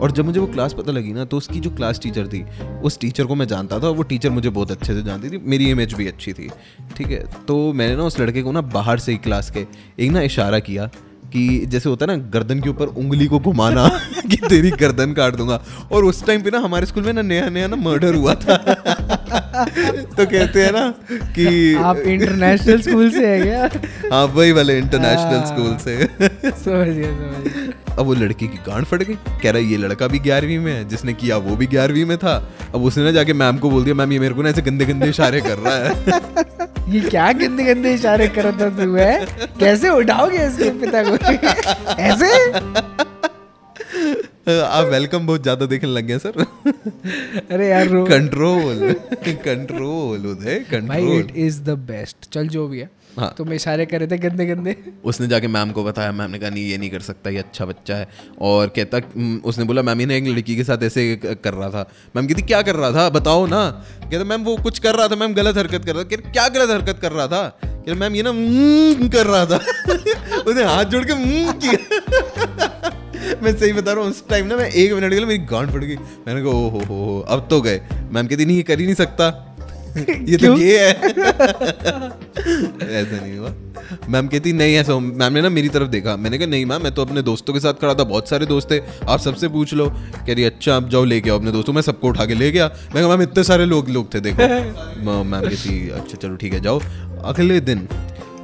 और 0.00 0.10
जब 0.10 0.24
मुझे 0.24 0.40
वो 0.40 0.46
क्लास 0.46 0.72
पता 0.72 0.92
लगी 0.92 1.12
ना 1.12 1.24
तो 1.24 1.36
उसकी 1.36 1.60
जो 1.60 1.70
क्लास 1.70 2.00
टीचर 2.02 2.26
थी, 2.26 2.44
उस 2.82 2.98
टीचर 3.00 3.24
को 3.24 3.34
मैं 3.34 3.46
जानता 3.46 3.78
था, 3.78 3.88
वो 3.88 4.02
टीचर 4.02 4.30
मुझे 4.30 4.50
बहुत 4.50 4.70
अच्छे 4.70 4.94
से 4.94 5.02
जानती 5.02 5.30
थी, 5.30 5.38
मेरी 5.44 5.70
इमेज 5.70 5.94
भी 5.94 6.06
अच्छी 6.06 6.32
थी। 6.32 6.48
ठीक 6.96 7.10
है 7.10 7.24
तो 7.48 7.72
मैंने 7.72 7.96
ना 7.96 8.02
उस 8.02 8.18
लड़के 8.20 8.42
को 8.42 8.52
ना 8.52 8.60
बाहर 8.74 8.98
से 8.98 9.12
ही 9.12 9.18
क्लास 9.18 9.50
के 9.50 9.66
एक 9.98 10.10
ना 10.10 10.20
इशारा 10.22 10.58
किया 10.58 10.90
कि 11.32 11.66
जैसे 11.66 11.88
होता 11.88 12.06
है 12.06 12.16
ना, 12.16 12.28
गर्दन 12.30 12.60
के 12.60 12.68
ऊपर 12.68 12.86
उंगली 12.86 13.26
को 13.26 13.38
घुमाना 13.38 13.88
कि 14.30 14.36
तेरी 14.48 14.70
गर्दन 14.70 15.12
काट 15.12 15.36
दूँगा। 15.36 15.62
और 15.92 16.04
उस 16.04 16.24
टाइम 16.26 16.42
पे 16.42 16.50
ना 16.50 16.58
हमारे 16.58 16.86
स्कूल 16.86 17.04
में 17.04 17.12
ना 17.12 17.22
नया 17.22 17.48
नया 17.48 17.66
ना 17.66 17.76
मर्डर 17.76 18.14
हुआ 18.14 18.34
था। 18.34 19.16
तो 19.30 20.24
कहते 20.26 20.62
हैं 20.62 20.72
ना 20.72 20.88
कि 21.34 21.74
आप 21.74 21.96
इंटरनेशनल 21.96 22.80
स्कूल 22.80 23.10
से 23.10 23.26
है 23.26 23.40
क्या? 23.40 23.68
हाँ 24.12 24.24
वही 24.26 24.52
वाले 24.52 24.78
इंटरनेशनल 24.78 25.36
हाँ। 25.36 25.46
स्कूल 25.46 25.76
से। 25.76 26.04
समझ 26.42 26.88
गया 26.88 27.10
समझ 27.10 27.52
गया। 27.52 27.94
अब 27.98 28.06
वो 28.06 28.14
लड़की 28.14 28.46
की 28.48 28.56
गांड 28.56 28.84
फट 28.84 29.02
गई। 29.02 29.14
कह 29.14 29.50
रहा 29.50 29.56
है 29.56 29.64
ये 29.64 29.76
लड़का 29.76 30.06
भी 30.06 30.18
ग्यारहवीं 30.18 30.58
में 30.58 30.72
है 30.72 30.88
जिसने 30.88 31.12
किया 31.12 31.36
वो 31.36 31.56
भी 31.56 31.66
ग्यारहवीं 31.66 32.04
में 32.04 32.16
था। 32.18 32.34
अब 32.74 32.84
उसने 32.84 33.04
ना 33.04 33.10
जाके 33.10 33.32
मैम 33.32 33.58
को 33.58 33.70
बोल 33.70 33.84
दिया 33.84 33.94
मैम 33.94 34.12
ये 34.12 34.18
मेरे 34.18 34.34
को 34.34 34.42
ना 34.42 34.48
ऐसे 34.48 34.62
गंदे 34.62 34.84
गंदे 34.84 35.08
इशारे 35.08 35.40
कर 35.40 35.58
रहा 35.58 35.74
है। 35.74 36.90
ये 36.94 37.00
क्या 37.00 37.32
गंदे 37.32 37.64
गंदे 37.64 37.94
इशारे 37.94 38.28
कर 38.28 38.44
रहा 38.44 38.52
था 38.60 38.84
तू 38.84 38.94
है? 38.94 39.26
कैसे 39.60 39.88
उठाओगे 39.88 40.46
इसके 40.46 40.70
पिता 40.70 41.02
को? 41.02 41.16
ऐसे? 42.02 43.09
आप 44.60 44.86
वेलकम 44.86 45.26
बहुत 45.26 45.42
ज़्यादा 45.42 45.66
देखने 45.66 45.90
लग 45.90 46.06
गए 46.06 46.18
सर 46.18 46.40
अरे 47.52 47.68
यार 47.68 47.88
control 48.08 48.92
control 49.44 50.26
Uday 50.26 50.64
control 50.70 51.18
it 51.18 51.36
is 51.36 51.60
the 51.62 51.78
best 51.90 52.32
चल 52.32 52.48
जो 52.48 52.66
भी 52.68 52.78
है। 52.78 52.90
हाँ। 53.18 53.34
तुम 53.38 53.52
इशारे 53.52 53.84
कर 53.86 53.98
रहे 54.00 54.08
थे 54.08 54.18
गंदे 54.18 54.44
गंदे 54.46 54.74
उसने 55.04 55.26
जाके 55.28 55.48
मैम 55.48 55.70
को 55.72 55.84
बताया 55.84 56.12
मैम 56.12 56.30
ने 56.30 56.38
कहा 56.38 56.50
नहीं 56.50 56.66
ये 56.66 56.76
नहीं 56.78 56.90
कर 56.90 57.00
सकता 57.00 57.30
ये 57.30 57.38
अच्छा 57.38 57.64
बच्चा 57.66 57.96
है। 57.96 58.08
और 58.40 58.68
कहता 58.76 58.98
उसने 59.44 59.64
बोला 59.64 59.82
मैम 59.82 60.00
ये 60.00 60.06
ना 60.06 60.14
एक 60.14 60.26
लड़की 60.26 60.56
के 60.56 60.64
साथ 60.64 60.82
ऐसे 60.82 61.16
कर 61.24 61.54
रहा 61.54 61.70
था। 61.70 61.88
मैम 62.16 62.26
कहती 62.26 62.42
क्या 62.42 62.60
कर 62.62 62.76
रहा 62.76 62.90
था? 62.92 63.08
बताओ 63.10 63.46
ना। 63.46 63.64
कहता 64.02 64.24
मैम 64.24 64.44
वो 64.44 64.56
कुछ 64.62 64.78
कर 64.78 64.94
रहा 64.94 65.08
था 65.08 65.16
मैम 65.16 65.34
गलत 65.34 65.56
हरकत 65.56 65.84
कर 65.84 65.94
रहा 65.94 66.04
था। 66.04 66.30
क्या 66.30 66.48
गलत 66.48 66.70
हरकत 66.70 66.98
कर 67.02 67.12
रहा 67.12 67.26
था? 67.26 67.42
मैम 67.98 68.14
ये 68.14 68.22
ना 68.26 68.32
कर 69.08 69.26
रहा 69.26 69.44
था। 69.46 69.56
उसने 70.40 70.64
हाथ 70.64 70.84
जोड़ 70.84 71.04
के 71.04 71.14
किया। 71.54 71.99
मैं 73.42 73.56
सही 73.56 73.72
बता 73.72 73.92
रहा 73.92 74.02
हूँ 74.02 74.10
उस 74.10 74.26
टाइम 74.28 74.46
ना 74.46 74.56
मैं 74.56 74.70
एक 74.70 74.92
मिनट 74.92 75.10
के 75.10 75.16
लिए 75.16 75.26
मेरी 75.26 75.44
गांड 75.50 75.70
फट 75.70 75.80
गई। 75.80 75.96
मैंने 76.26 76.42
कहा 76.42 76.50
ओ 76.50 76.68
हो 76.68 76.80
हो 76.80 77.04
हो 77.04 77.20
अब 77.28 77.46
तो 77.50 77.60
गए। 77.60 77.80
मैम 78.12 78.26
कहती 78.26 78.44
नहीं 78.44 78.56
ये 78.56 78.62
कर 78.62 78.80
ही 78.80 78.84
नहीं 78.84 78.94
सकता। 78.94 79.46
ये 79.98 80.36
तो 80.36 80.56
ये 80.56 80.78
है। 80.78 80.90
ऐसा 82.90 83.16
नहीं 83.16 83.36
हुआ। 83.38 83.52
मैम 84.08 84.26
कहती 84.28 84.52
नहीं 84.52 84.74
ऐसा 84.76 84.98
मैम 84.98 85.32
ने 85.32 85.40
ना 85.42 85.48
मेरी 85.48 85.68
तरफ़ 85.68 85.88
देखा। 85.88 86.16
मैंने 86.16 86.38
कहा 86.38 86.46
नहीं 86.48 86.66
मैम 86.66 86.82
मैं 86.82 86.92
तो 86.94 87.02
अपने 87.02 87.22
दोस्तों 87.22 87.54
के 87.54 87.60
साथ 87.60 87.80
खड़ा 87.80 87.94
था 87.94 88.04
बहुत 88.04 88.28
सारे 88.28 88.46
दोस्त 88.46 88.70
थे 88.70 88.78
आप 89.08 89.20
सबसे 89.20 89.48
पूछ 89.48 89.74
लो। 89.74 89.88
कह 89.88 90.32
रही 90.34 90.44
अच्छा 90.44 90.76
आप 90.76 90.88
जाओ 90.88 91.04
लेके 91.04 91.30
आओ 91.30 91.38
अपने 91.38 91.52
दोस्तों 91.52 91.72
मैं 91.72 91.82
सबको 91.82 92.08
उठा 92.08 92.26
के 92.26 92.34
ले 92.34 92.50
गया। 92.52 92.70
मैं 92.94 93.02
मैम 93.02 93.22
इतने 93.22 93.44
सारे 93.44 93.64
लोग 93.66 93.88
लोग 93.88 94.14
थे 94.14 94.20
देखो। 94.20 94.42
मैम 95.06 95.40
कहती 95.40 95.88
अच्छा 95.90 96.16
चलो 96.16 96.36
ठीक 96.36 96.52
है 96.52 96.60
जाओ। 96.60 96.80
अगले 97.24 97.60
दिन 97.60 97.88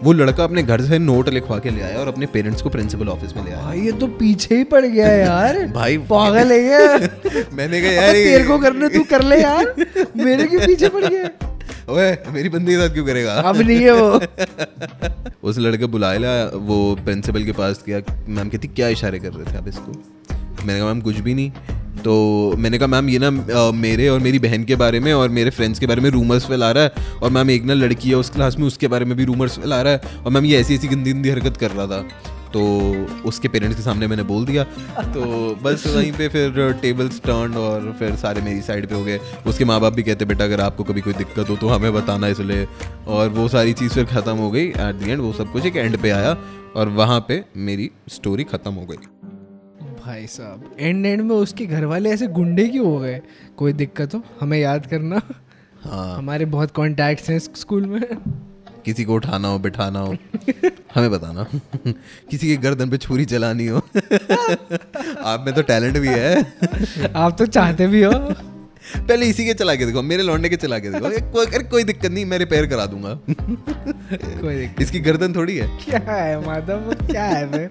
वो 0.07 0.13
लड़का 0.13 0.45
अपने 0.45 0.63
घर 0.63 0.81
से 0.81 0.99
नोट 0.99 1.29
लिखवा 1.29 1.59
के 1.59 1.71
ले 1.71 1.81
आया 1.83 1.99
और 1.99 2.09
अपने 2.09 2.27
पेरेंट्स 2.27 2.63
को 2.63 2.71
प्रिंसिपल 2.71 3.09
ऑफ़िस 3.09 3.37
में 3.37 3.45
ले 3.45 3.51
आया। 3.51 3.63
भाई 3.63 3.81
ये 3.81 3.93
तो 3.93 4.07
पीछे 4.07 4.57
ही 4.57 4.65
पड़ 4.65 4.85
गया 4.85 5.09
यार। 5.09 5.59
भाई 5.75 5.97
पागल 5.99 6.53
है 6.53 6.59
क्या 6.61 7.43
मैंने 7.53 7.81
कहा 7.81 7.91
यार 7.91 8.13
तेरे 8.13 8.45
को 8.45 8.59
करने 8.59 8.89
तू 8.89 9.03
कर 9.11 9.23
ले 9.23 9.41
यार। 9.43 9.75
मेरे 10.17 10.47
के 10.47 10.67
पीछे 10.67 10.89
पड़ 10.89 11.05
गया? 11.05 11.29
ओए 11.91 12.19
मेरी 12.33 12.49
बंदी 12.49 12.73
के 12.73 12.79
साथ 12.79 12.95
क्यों 12.95 13.07
करेगा? 13.07 13.35
अब 13.35 13.57
नहीं 13.57 13.81
है 13.81 13.93
वो। 13.93 14.21
उस 15.49 15.59
लड़के 15.59 15.87
बुलाया 15.87 16.19
ला 16.19 16.45
वो 16.55 16.79
प्रिंसिपल 17.05 17.45
के 17.45 17.53
पास 17.53 17.85
गया। 17.87 18.01
मैम 18.29 18.49
कहती 18.49 18.69
क्या 18.69 18.89
इशारे 18.89 19.19
कर 19.19 19.33
रहे 19.33 19.53
थे 19.53 19.59
आप 19.59 19.69
इसको? 19.69 19.93
मैंने 20.67 20.79
कहा 20.79 20.89
मैम 20.89 21.01
कुछ 21.01 21.19
भी 21.19 21.35
नहीं। 21.35 21.53
तो 22.07 22.55
मैंने 22.59 22.79
कहा, 22.79 22.87
मैम, 22.89 23.09
ये 23.09 23.19
ना 23.19 23.31
मेरे 23.75 24.09
और 24.09 24.21
मेरी 24.21 24.39
बहन 24.39 24.65
के 24.65 24.77
बारे 24.77 24.99
में 25.01 25.13
और 25.13 25.29
मेरे 25.29 25.51
फ्रेंड्स 25.51 25.79
के 25.79 25.87
बारे 25.87 26.01
में 26.01 26.09
रूमर्स 26.11 26.47
फैला 26.47 26.71
रहा 26.71 26.85
है 26.85 27.19
और 27.23 27.31
मैम, 27.31 27.51
एक 27.51 27.65
ना 27.65 27.75
लड़की 27.75 28.09
है 28.09 28.17
उस 28.17 28.31
क्लास 28.31 28.57
में, 28.59 28.67
उसके 28.67 28.89
बारे 28.89 29.05
में 29.05 29.17
भी 29.17 29.25
रूमर्स 29.25 29.59
फैला 29.59 29.81
रहा 29.83 29.93
है 29.93 30.23
और 30.25 30.33
मैम, 30.33 30.45
ये 30.45 30.61
ऐसी 30.61 30.75
ऐसी 30.75 30.89
गंदी 30.89 31.13
गंदी 31.13 31.31
हरकत 31.31 31.57
कर 31.57 31.71
रहा 31.71 31.87
था। 31.87 32.01
तो 32.53 32.63
उसके 33.27 33.49
पेरेंट्स 33.49 33.77
के 33.77 33.83
सामने 33.83 34.07
मैंने 34.07 34.23
बोल 34.23 34.45
दिया। 34.47 34.65
तो 35.15 35.55
बस 35.63 35.87
वहीं 35.87 36.13
पे 36.13 36.29
फिर 36.29 36.73
टेबल्स 36.83 37.21
टर्न 37.21 37.57
और 37.59 37.95
फिर 37.99 38.15
सारे 38.17 38.43
मेरी 38.43 38.61
साइड 38.63 38.87
पे 38.89 38.95
हो 38.95 39.03
गए। 39.05 39.19
उसके 39.47 39.65
माँ 39.65 39.81
बाप 39.81 39.93
भी 39.93 40.03
कहते, 40.03 40.25
बेटा, 40.25 40.45
अगर 40.45 40.61
आपको 40.61 40.85
कभी 40.85 41.01
कोई 41.01 41.13
दिक्कत 41.15 41.51
हो 41.51 41.57
तो 41.57 41.69
हमें 41.69 41.93
बताना 41.95 42.29
इसलिए। 42.29 42.67
और 43.09 43.29
वो 43.31 43.49
सारी 43.49 43.73
चीज़ 43.73 43.93
फिर 43.93 44.05
ख़त्म 44.07 44.37
हो 44.37 44.51
गई। 44.51 44.67
एट 44.67 44.95
दी 44.95 45.11
एंड 45.11 45.21
वो 45.21 45.33
सब 45.33 45.53
कुछ 45.53 45.67
एक 45.67 45.77
एंड 45.77 45.99
पे 45.99 46.11
आया 46.11 46.37
और 46.77 46.89
वहाँ 46.97 47.21
पे 47.29 47.43
मेरी 47.57 47.91
स्टोरी 48.11 48.45
ख़त्म 48.45 48.73
हो 48.73 48.87
गई। 48.87 48.97
भाई 50.07 50.27
साहब। 50.27 50.77
एंड 50.81 51.07
एंड 51.07 51.23
में 51.23 51.37
उसके 51.37 51.67
घर 51.67 51.85
वाले 51.85 52.11
ऐसे 52.11 52.27
गुंडे 52.27 52.69
क्यों 52.69 52.87
हो 52.87 52.99
गए? 52.99 53.23
कोई 53.57 53.73
दिक्कत 53.73 54.15
हो? 54.15 54.23
हमें 54.41 54.59
याद 54.59 54.87
करना। 54.87 55.21
हाँ। 55.85 56.19
हमारे 56.19 56.45
बहुत 56.45 56.71
कॉन्टैक्ट्स 56.71 57.31
हैं 57.31 57.39
स्कूल 57.39 57.87
में। 57.87 58.03
किसी 58.85 59.05
को 59.05 59.15
उठाना 59.15 59.49
हो 59.49 59.59
बिठाना 59.59 59.99
हो 59.99 60.17
हमें 60.95 61.11
बताना। 61.11 61.47
किसी 62.31 62.49
के 62.49 62.57
गर्दन 62.57 62.91
पे 62.91 62.99
छुरी 62.99 63.25
चलानी 63.25 63.67
हो। 63.67 63.79
आप 65.25 65.43
में 65.47 65.55
तो 65.55 65.63
टैलेंट 65.63 65.99
भी 65.99 66.09
है। 66.09 66.55
आप 67.17 67.37
तो 67.39 67.47
चाहते 67.47 67.87
भी 67.87 68.03
हो। 68.03 68.13
पहले 68.97 69.27
इसी 69.27 69.45
के 69.47 69.55
चला 69.55 69.75
के 69.75 69.87
देखो 69.87 70.03
मेरे 70.03 70.23
लौंडे 70.23 70.49
के 70.49 70.57
चला 70.57 70.79
के 70.79 70.91
देखो। 70.91 71.07
अरे 71.07 71.21
कोई 71.33 71.47
अरे 71.47 71.65
कोई 71.69 71.85
दिक्कत 71.85 72.11
नहीं 72.11 72.25
मैं 72.25 72.39
रिपेयर 72.39 72.67
करा 72.67 72.87
दूँगा। 72.87 73.19
कोई 73.25 74.57
दिक्कत 74.57 74.83
इसकी 74.83 75.01
गर्दन 75.01 75.35
थोड़ी 75.35 75.57
है। 75.57 75.67
क्या 75.85 76.01
है 76.13 76.45
माधव? 76.47 76.95
क्या 77.07 77.25
है 77.25 77.47
बे 77.51 77.69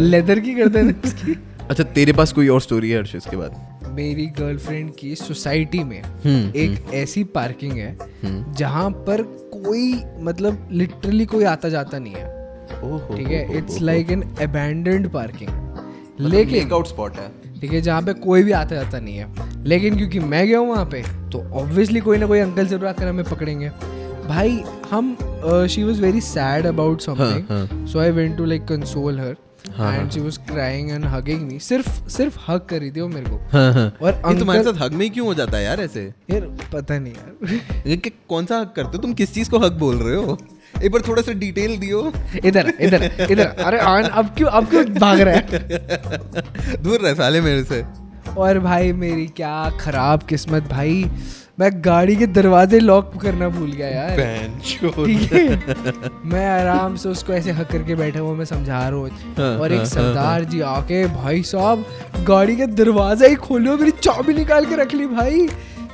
लेदर 0.00 0.40
की 0.40 0.54
गर्दन 0.54 0.94
है 0.94 1.34
अच्छा 1.70 1.84
तेरे 1.84 2.12
पास 2.12 2.32
कोई 2.32 2.48
और 2.48 2.60
स्टोरी 2.60 2.90
है 2.90 2.98
हर्ष 2.98 3.14
इसके 3.16 3.36
बाद? 3.36 3.64
मेरी 3.90 4.26
गर्लफ्रेंड 4.38 4.90
की 4.94 5.14
सोसाइटी 5.16 5.82
में 5.84 6.02
हम्म, 6.02 6.52
एक 6.56 6.92
ऐसी 6.94 7.24
पार्किंग 7.34 7.72
है 7.72 7.96
जहाँ 8.54 8.90
पर 9.06 9.22
कोई 9.54 9.92
मतलब 10.20 10.68
लिटरली 10.72 11.26
कोई 11.26 11.44
आता 11.46 11.68
जाता 11.68 11.98
नहीं 11.98 12.14
है। 12.14 12.34
ठीक 13.08 13.28
है? 13.28 13.58
It's 13.58 13.80
like 13.80 14.10
an 14.10 14.22
abandoned 14.42 15.08
parking 15.10 15.50
लेकिन 16.22 16.72
आउट 16.72 16.86
स्पॉट 16.86 17.16
है। 17.16 17.30
ठीक 17.60 17.72
है 17.72 17.80
जहाँ 17.80 18.02
पे 18.02 18.12
कोई 18.14 18.42
भी 18.42 18.52
आता 18.52 18.76
जाता 18.76 18.98
नहीं 19.00 19.16
है। 19.16 19.64
लेकिन 19.64 19.96
क्योंकि 19.96 20.18
मैं 20.20 20.46
गया 20.46 20.58
हूँ 20.58 20.68
वहाँ 20.68 20.84
पे 20.86 21.02
तो 21.32 21.38
ऑब्वियसली 21.60 22.00
कोई 22.00 22.18
ना 22.18 22.26
कोई 22.26 22.38
अंकल 22.40 22.66
ज़रूर 22.66 22.86
आकर 22.86 23.08
हमें 23.08 23.24
पकड़ेंगे। 23.24 23.68
भाई 24.28 24.62
हम 24.90 25.16
she 25.70 25.82
was 25.84 26.00
very 26.02 26.20
sad 26.22 26.66
about 26.66 27.00
something 27.00 27.86
so 27.88 27.98
I 27.98 28.10
went 28.12 28.36
to 28.36 28.44
like 28.44 28.64
console 28.68 29.20
her 29.20 29.36
and 29.80 30.10
she 30.10 30.20
was 30.20 30.36
crying 30.48 30.90
and 30.90 31.04
hugging 31.04 31.40
me 31.42 31.58
सिर्फ़ 31.60 32.08
सिर्फ़ 32.10 32.38
हग 32.48 32.66
कर 32.70 32.80
रही 32.80 32.90
थी 32.90 33.00
वो 33.00 33.08
मेरे 33.08 33.30
को। 33.30 33.36
हाँ 33.52 33.72
हाँ। 33.72 33.92
और 34.02 34.12
ये 34.26 34.38
तुम्हारे 34.38 34.62
साथ 34.64 34.82
हग 34.82 34.92
में 34.92 35.04
ही 35.04 35.10
क्यों 35.10 35.26
हो 35.26 35.34
जाता 35.34 35.56
है 35.56 35.64
यार 35.64 35.80
ऐसे? 35.80 36.04
यार 36.30 36.48
पता 36.72 36.98
नहीं 36.98 37.12
यार। 37.14 38.10
कौन 38.28 38.46
सा 38.46 38.58
हक 38.58 38.72
करते 38.76 38.96
हो? 38.96 39.02
तुम 39.02 39.14
किस 39.14 39.34
चीज़ 39.34 39.50
को 39.50 39.58
हक 39.58 39.72
बोल 39.80 39.96
रहे 39.98 40.16
हो? 40.16 40.38
एक 40.82 40.90
बार 40.92 41.02
थोड़ा 41.08 41.22
सा 41.22 41.32
डिटेल 41.34 41.76
दियो। 41.78 42.12
इधर 42.44 42.72
इधर 42.80 43.10
इधर। 43.30 43.46
अरे 43.46 43.78
आन 43.80 44.04
अब 44.04 44.34
क्यों 44.36 44.50
अब 44.50 44.68
क्यों 44.70 44.84
भाग 44.94 45.20
रहा 45.20 45.34
है? 45.34 46.76
दूर 46.82 47.00
रह 47.00 47.14
साले 47.14 47.40
मेरे 47.40 47.64
से। 47.64 47.84
और 48.38 48.58
भाई 48.58 48.92
मेरी 48.92 49.26
क्या 49.36 49.70
खराब 49.80 50.22
किस्मत 50.22 50.68
भाई। 50.70 51.04
मैं 51.60 51.70
गाड़ी 51.84 52.14
के 52.16 52.26
दरवाजे 52.26 52.78
लॉक 52.80 53.12
करना 53.22 53.48
भूल 53.48 53.70
गया 53.72 53.88
यार। 53.88 54.16
ठीक 54.60 55.32
है? 55.32 55.44
मैं 56.24 56.46
आराम 56.48 56.96
से 56.96 57.08
उसको 57.08 57.32
ऐसे 57.32 57.50
हक 57.50 57.70
करके 57.70 57.94
बैठा 57.94 58.20
हुआ 58.20 58.34
मैं 58.34 58.44
समझा 58.44 58.88
रहा 58.88 58.98
हूँ। 58.98 59.08
हाँ, 59.38 59.56
और 59.58 59.72
एक 59.72 59.78
हाँ, 59.78 59.86
सरदार 59.86 60.44
जी 60.44 60.60
आके 60.70 61.04
भाई 61.14 61.42
साहब 61.42 61.84
गाड़ी 62.26 62.56
के 62.56 62.66
दरवाज़ा 62.66 63.26
ही 63.26 63.34
खोलो 63.36 63.76
मेरी 63.76 63.90
चाबी 64.00 64.34
निकाल 64.34 64.66
के 64.66 64.76
रख 64.76 64.94
ली 64.94 65.06
भाई। 65.06 65.48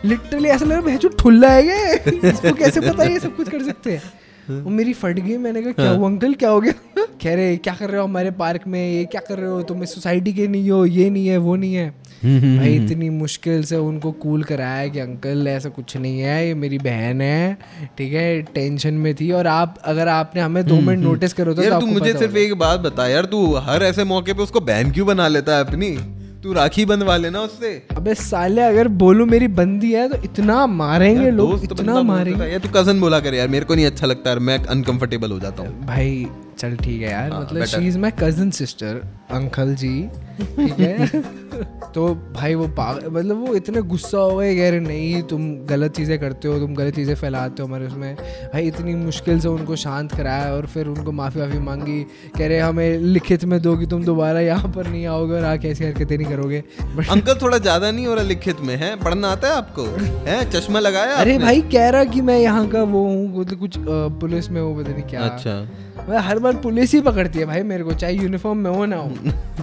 लिटरली 0.04 0.48
ऐसा 0.48 0.64
लग 0.64 0.86
रहा 0.86 0.90
है 0.90 1.08
ठुल्ला 1.18 1.48
है 1.48 1.66
ये। 1.66 1.94
इसको 2.30 2.52
कैसे 2.54 2.80
पता 2.80 3.02
है 3.02 3.12
ये 3.12 3.18
सब 3.20 3.36
कुछ 3.36 3.48
कर 3.48 3.62
सकते 3.62 3.92
हैं? 3.92 4.02
वो 4.50 4.70
मेरी 4.70 4.92
फट 4.92 5.18
गई 5.18 5.36
मैंने 5.36 5.62
कहा 5.62 5.72
क्या 5.72 5.90
हुआ 5.90 6.08
अंकल? 6.08 6.34
क्या 6.34 6.50
हो 6.50 6.60
गया? 6.60 6.72
कह 7.22 7.34
रहे 7.34 7.56
क्या 7.56 7.74
कर 7.74 7.90
रहे 7.90 8.00
हो? 8.00 8.06
हमारे 8.06 8.30
पार्क 8.30 8.62
में 8.66 8.92
ये 8.92 9.04
क्या 9.04 9.20
कर 9.20 9.38
रहे 9.38 9.50
हो? 9.50 9.62
तुम 9.62 9.84
सोसाइटी 9.84 10.32
के 10.32 10.46
नहीं 10.48 10.70
हो 10.70 10.84
ये 10.86 11.10
नहीं 11.10 11.26
है 11.26 11.36
वो 11.38 11.56
नहीं 11.56 11.74
है। 11.74 11.90
भाई 12.22 12.74
इतनी 12.74 13.08
मुश्किल 13.10 13.62
से 13.64 13.76
उनको 13.76 14.12
कूल 14.12 14.42
कराया 14.42 14.88
कि 14.88 14.98
अंकल 14.98 15.48
ऐसा 15.48 15.68
कुछ 15.68 15.96
नहीं 15.96 16.20
है 16.20 16.46
ये 16.46 16.54
मेरी 16.54 16.78
बहन 16.78 17.20
है 17.20 17.56
ठीक 17.98 18.12
है 18.12 18.42
टेंशन 18.42 18.94
में 18.94 19.14
थी। 19.14 19.30
और 19.30 19.46
आप 19.46 19.78
अगर 19.84 20.08
आपने 20.08 20.42
हमें 20.42 20.64
दो 20.66 20.80
मिनट 20.80 20.98
नोटिस 20.98 21.32
करो 21.32 21.54
तो 21.54 21.62
यार 21.62 21.80
तू 21.80 21.86
मुझे 21.86 22.12
सिर्फ़ 22.12 22.36
एक 22.36 22.54
बात 22.54 22.80
बता 22.80 23.08
यार 23.08 23.24
तू 23.24 23.54
हर 23.54 23.82
ऐसे 23.82 24.04
मौके 24.04 24.32
पे 24.32 24.42
उसको 24.42 24.60
बहन 24.60 24.90
क्यों 24.90 25.06
बना 25.06 25.28
लेता 25.28 25.56
है 25.56 25.64
अपनी? 25.64 25.96
तू 26.42 26.52
राखी 26.52 26.84
बंधवा 26.84 27.16
लेना 27.16 27.40
उससे। 27.40 27.70
अबे 27.96 28.14
साले 28.14 28.62
अगर 28.62 28.88
बोलू 29.00 29.26
मेरी 29.26 29.48
बंदी 29.50 29.92
है 29.92 30.08
तो 30.08 30.16
इतना 30.24 30.66
मारेंगे 30.68 31.30
लोग 31.30 31.64
इतना 31.64 31.76
बंदा 31.82 32.02
मारेंगे। 32.02 32.46
यार 32.46 32.60
तू 32.60 32.68
कज़न 32.74 33.00
बोला 33.00 33.20
कर 33.20 33.34
यार 33.34 33.48
मेरे 33.48 33.64
को 33.64 33.74
नहीं 33.74 33.86
अच्छा 33.86 34.06
लगता 34.06 34.30
यार 34.30 34.38
मैं 34.40 34.58
अनकंफर्टेबल 34.66 35.32
हो 35.32 35.38
जाता 35.40 35.62
हूँ। 35.62 35.86
भाई 35.86 36.26
चल 36.58 36.76
ठीक 36.76 37.00
है 37.02 37.10
यार 37.10 37.30
हाँ, 37.32 37.40
मतलब 37.40 37.64
she 37.64 37.86
is 37.88 37.98
my 37.98 38.10
cousin 38.18 38.50
sister 38.50 39.02
uncle 39.30 39.74
ji 39.74 39.94
ठीक 40.40 40.78
है? 40.78 41.22
तो 41.94 42.02
भाई 42.34 42.54
वो 42.54 42.66
पागल 42.76 43.08
मतलब 43.10 43.46
वो 43.46 43.54
इतने 43.54 43.80
गुस्सा 43.82 44.18
हो 44.18 44.36
गए 44.36 44.54
कह 44.56 44.68
रहे 44.70 44.80
नहीं 44.80 45.22
तुम 45.30 45.42
गलत 45.66 45.94
चीज़ें 45.96 46.18
करते 46.20 46.48
हो 46.48 46.58
तुम 46.58 46.74
गलत 46.74 46.94
चीज़ें 46.94 47.14
फैलाते 47.14 47.62
हो 47.62 47.68
हमारे 47.68 47.86
उसमें। 47.86 48.14
भाई 48.52 48.66
इतनी 48.68 48.94
मुश्किल 48.94 49.40
से 49.40 49.48
उनको 49.48 49.76
शांत 49.76 50.12
कराया 50.12 50.52
और 50.54 50.66
फिर 50.66 50.86
उनको 50.88 51.12
माफ़ी 51.12 51.40
वाफ़ी 51.40 51.58
मांगी। 51.58 52.00
कह 52.38 52.46
रहे 52.46 52.58
हमें 52.58 52.98
लिखित 52.98 53.44
में 53.44 53.60
दो 53.62 53.76
कि 53.76 53.86
तुम 53.86 54.04
दोबारा 54.04 54.40
यहाँ 54.40 54.72
पर 54.72 54.86
नहीं 54.86 55.06
आओगे 55.06 55.34
और 55.34 55.44
आके 55.44 55.68
ऐसी 55.68 55.84
हरकतें 55.84 56.16
नहीं 56.18 56.28
करोगे? 56.28 56.62
अंकल 57.10 57.34
थोड़ा 57.42 57.58
ज़्यादा 57.58 57.90
नहीं 57.90 58.06
हो 58.06 58.14
रहा 58.14 58.24
लिखित 58.24 58.60
में 58.60 58.74
है? 58.76 58.94
पढ़ना 58.96 59.28
आता 59.28 59.48
है 59.48 59.54
आपको? 59.54 59.84
है? 60.28 60.44
चश्मा 60.50 60.80
लगाया 60.80 61.16
अरे 61.16 61.38
भाई 61.38 61.60
कह 61.72 61.88
रहा 61.90 62.04
कि 62.04 62.20
मैं 62.20 62.38
यहाँ 62.38 62.66
का 62.68 62.82
वो 62.84 63.04
हूँ 63.04 63.40
मतलब 63.40 63.58
कुछ 63.58 63.78
पुलिस 64.20 64.50
में 64.50 64.60
वो 64.62 64.74
पता 64.74 64.92
नहीं 64.92 65.04
क्या। 65.04 65.20
अच्छा। 65.20 65.60
मैं 66.08 66.18
हर 66.18 66.38
बार 66.38 66.56
पुलिस 66.56 66.92
ही 66.94 67.00
पकड़ती 67.00 67.38
है 67.38 67.44
भाई 67.46 67.62
मेरे 67.62 67.84
को 67.84 67.92
चाहे 67.94 68.12
यूनिफॉर्म 68.14 68.58
में 68.58 68.70
हो 68.70 68.84
ना 68.86 68.96
हो। 68.96 69.08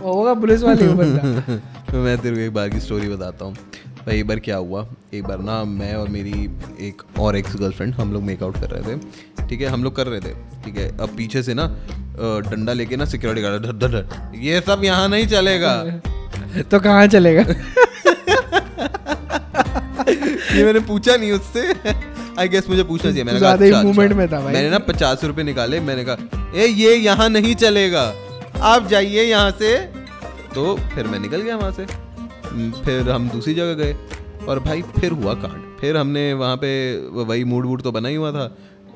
होगा 0.03 0.33
पुलिस 0.33 0.63
वाले 0.63 0.85
हो 0.85 0.93
बंदा। 0.93 1.21
मैं 2.03 2.17
तेरे 2.17 2.35
को 2.35 2.41
एक 2.41 2.53
बार 2.53 2.69
की 2.69 2.79
स्टोरी 2.79 3.09
बताता 3.09 3.45
हूँ। 3.45 3.53
भाई 4.05 4.19
एक 4.19 4.27
बार 4.27 4.39
क्या 4.39 4.57
हुआ? 4.57 4.87
एक 5.13 5.23
बार 5.23 5.39
ना 5.39 5.63
मैं 5.63 5.93
और 5.95 6.07
मेरी 6.09 6.43
एक 6.87 7.01
और 7.19 7.35
एक्स 7.37 7.55
गर्लफ्रेंड 7.55 7.93
हम 7.93 8.13
लोग 8.13 8.23
मेकआउट 8.23 8.59
कर 8.61 8.69
रहे 8.69 8.81
थे। 8.83 8.99
ठीक 9.47 9.61
है? 9.61 9.67
हम 9.67 9.83
लोग 9.83 9.95
कर 9.95 10.07
रहे 10.07 10.19
थे। 10.19 10.33
ठीक 10.63 10.77
है? 10.77 10.87
अब 10.97 11.09
पीछे 11.17 11.43
से 11.43 11.53
ना 11.53 11.67
डंडा 12.49 12.73
लेके 12.73 12.95
ना 12.95 13.05
सिक्योरिटी 13.05 13.41
गार्ड 13.41 13.65
धर 13.65 13.73
धर 13.73 14.01
धर। 14.01 14.37
ये 14.37 14.61
सब 14.61 14.81
यहाँ 14.83 15.09
नहीं 15.09 15.27
चलेगा। 15.27 15.75
तो 16.71 16.79
कहाँ 16.79 17.07
चलेगा? 17.07 17.41
ये 20.55 20.63
मैंने 20.65 20.79
पूछा 20.79 21.15
नहीं 21.15 21.31
उससे। 21.31 21.73
आई 22.39 22.47
गेस 22.47 22.69
मुझे 22.69 22.83
पूछना 22.83 23.09
चाहिए। 23.11 23.23
मैंने 23.23 23.39
कहा 23.39 23.55
ज़्यादा 23.55 23.65
ही 23.65 23.71
अच्छा, 23.71 23.89
अच्छा। 23.89 24.15
में 24.15 24.27
था 24.31 24.39
भाई। 24.41 24.53
मैंने 24.53 24.69
ना 24.69 24.77
पचास 24.87 25.23
रुपए 25.23 25.43
निकाले 25.43 25.79
मैंने 25.79 26.05
कहा 26.05 26.51
ए 26.55 26.67
ये 26.67 26.95
यहाँ 26.95 27.27
नहीं 27.29 27.55
चलेगा। 27.55 28.03
आप 28.63 28.87
जाइए 28.87 29.23
यहाँ 29.23 29.51
से। 29.51 29.75
तो 30.55 30.75
फिर 30.95 31.07
मैं 31.07 31.19
निकल 31.19 31.41
गया 31.41 31.57
वहाँ 31.57 31.71
से। 31.71 31.85
फिर 32.83 33.09
हम 33.09 33.29
दूसरी 33.29 33.53
जगह 33.53 33.73
गए। 33.73 33.95
और 34.47 34.59
भाई 34.59 34.81
फिर 34.99 35.11
हुआ 35.11 35.33
कांड। 35.33 35.61
फिर 35.79 35.97
हमने 35.97 36.31
वहाँ 36.33 36.55
पे 36.57 36.71
वही 37.23 37.43
मूड 37.43 37.65
वूड 37.65 37.81
तो 37.81 37.91
बना 37.91 38.09
ही 38.09 38.15
हुआ 38.15 38.31
था। 38.31 38.45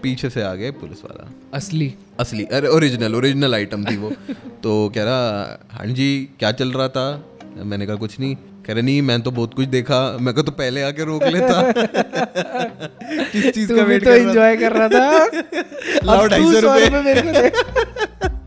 पीछे 0.03 0.29
से 0.29 0.41
आ 0.41 0.53
गए 0.55 0.71
पुलिस 0.71 1.03
वाला। 1.03 1.29
असली। 1.53 1.93
असली। 2.19 2.43
अरे 2.53 2.67
ओरिजिनल 2.67 3.15
ओरिजिनल 3.15 3.55
आइटम 3.55 3.85
थी 3.85 3.97
वो। 3.97 4.09
तो 4.63 4.89
कह 4.95 5.03
रहा 5.03 5.59
हाँ 5.71 5.85
जी 5.93 6.09
क्या 6.39 6.51
चल 6.51 6.71
रहा 6.71 6.87
था? 6.87 7.05
मैंने 7.63 7.85
कहा 7.85 7.95
कुछ 7.95 8.19
नहीं। 8.19 8.35
कह 8.65 8.73
रहे 8.73 8.81
नहीं 8.81 9.01
मैं 9.01 9.21
तो 9.21 9.31
बहुत 9.31 9.53
कुछ 9.53 9.67
देखा 9.67 10.17
मैं 10.21 10.33
को 10.33 10.41
तो 10.41 10.51
पहले 10.51 10.83
आके 10.83 11.03
रोक 11.05 11.23
लेता। 11.23 11.61
किस 13.31 13.49
चीज़ 13.51 13.73
का 13.73 13.83
वेट 13.83 14.03
तो 14.03 14.11
कर 14.11 14.17
रहा 14.17 14.29
एंजॉय 14.29 14.55
कर 14.57 14.71
रहा 14.71 14.87
था। 14.87 15.25
लाओ 16.05 16.27
ढाई 16.27 16.41
सौ 16.41 16.61
सौ 16.61 16.67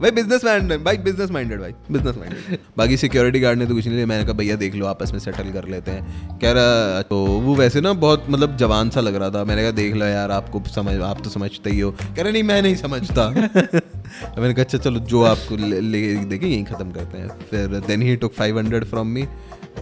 भाई 0.00 0.10
बिज़नेस 0.10 0.44
मैन 0.44 0.84
भाई 0.84 0.96
बिज़नेस 1.04 1.30
माइंडेड 1.30 1.60
भाई 1.60 1.72
बिज़नेस 1.90 2.16
माइंडेड 2.16 2.58
बाकी 2.78 2.96
सिक्योरिटी 2.96 3.40
गार्ड 3.40 3.58
ने 3.58 3.66
तो 3.66 3.74
कुछ 3.74 3.86
नहीं 3.86 3.94
लिया 3.94 4.06
मैंने 4.06 4.24
कहा 4.24 4.32
भैया 4.32 4.56
देख 4.56 4.74
लो 4.74 4.86
आपस 4.86 5.12
में 5.12 5.18
सेटल 5.18 5.50
कर 5.52 5.68
लेते 5.68 5.90
हैं. 5.90 6.38
कह 6.38 6.52
रहा 6.52 7.02
तो 7.02 7.16
वो 7.42 7.54
वैसे 7.56 7.80
ना 7.80 7.92
बहुत 8.02 8.26
मतलब 8.30 8.56
जवान 8.56 8.90
सा 8.90 9.00
लग 9.00 9.14
रहा 9.14 9.30
था. 9.30 9.44
मैंने 9.44 9.62
कहा 9.62 9.70
देख 9.70 9.94
लो 9.94 10.06
यार 10.06 10.30
आपको 10.30 10.62
समझ 10.74 10.94
आप 11.02 11.22
तो 11.24 11.30
समझते 11.30 11.70
ही 11.70 11.80
हो. 11.80 11.90
कह 11.92 12.22
रहे 12.22 12.32
नहीं 12.32 12.42
मैं 12.42 12.60
नहीं 12.62 12.76
समझता. 12.76 13.28
मैंने 13.30 14.52
कहा 14.54 14.62
अच्छा 14.62 14.78
चलो 14.78 15.00
जो 15.00 15.22
आपको 15.24 15.56
ले, 15.56 15.80
ले 15.80 16.14
देखे 16.16 16.46
यहीं 16.46 16.64
ख़त्म 16.64 16.90
करते 16.90 17.18
हैं. 17.18 17.28
फिर 17.50 17.80
then 17.86 18.02
he 18.02 18.16
took 18.16 18.34
five 18.34 18.58
hundred 18.58 18.84
from 18.84 19.06
me 19.06 19.26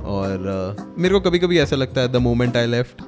और 0.04 0.76
uh, 0.76 0.98
मेरे 0.98 1.14
को 1.14 1.20
कभी 1.20 1.38
कभी 1.38 1.58
ऐसा 1.58 1.76
लगता 1.76 2.00
है 2.00 2.12
द 2.12 2.16
मोमेंट 2.28 2.56
आई 2.56 2.66
लेफ़्ट 2.66 3.02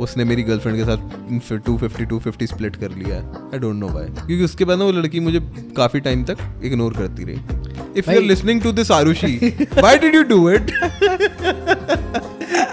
उसने 0.00 0.24
मेरी 0.24 0.42
गर्लफ्रेंड 0.42 0.76
के 0.78 0.84
साथ 0.84 1.58
two 1.66 1.76
fifty 1.78 2.04
two 2.04 2.18
fifty 2.18 2.46
split 2.46 2.76
कर 2.76 2.90
लिया 2.90 3.16
आई 3.54 3.58
डोंट 3.58 3.76
नो 3.76 3.88
वाई 3.88 4.06
क्योंकि 4.06 4.42
उसके 4.44 4.64
बाद 4.64 4.78
ना 4.78 4.84
वो 4.84 4.92
लड़की 4.92 5.20
मुझे 5.20 5.40
काफ़ी 5.76 6.00
टाइम 6.00 6.24
तक 6.24 6.38
इग्नोर 6.64 6.94
करती 6.94 7.24
रही। 7.24 7.36
If 7.98 8.10
you 8.10 8.16
are 8.16 8.22
listening 8.22 8.62
to 8.62 8.72
this 8.72 8.90
Arushi 8.90 9.36
why 9.74 9.98
did 9.98 10.14
you 10.14 10.22
do 10.24 10.48
it 10.50 10.70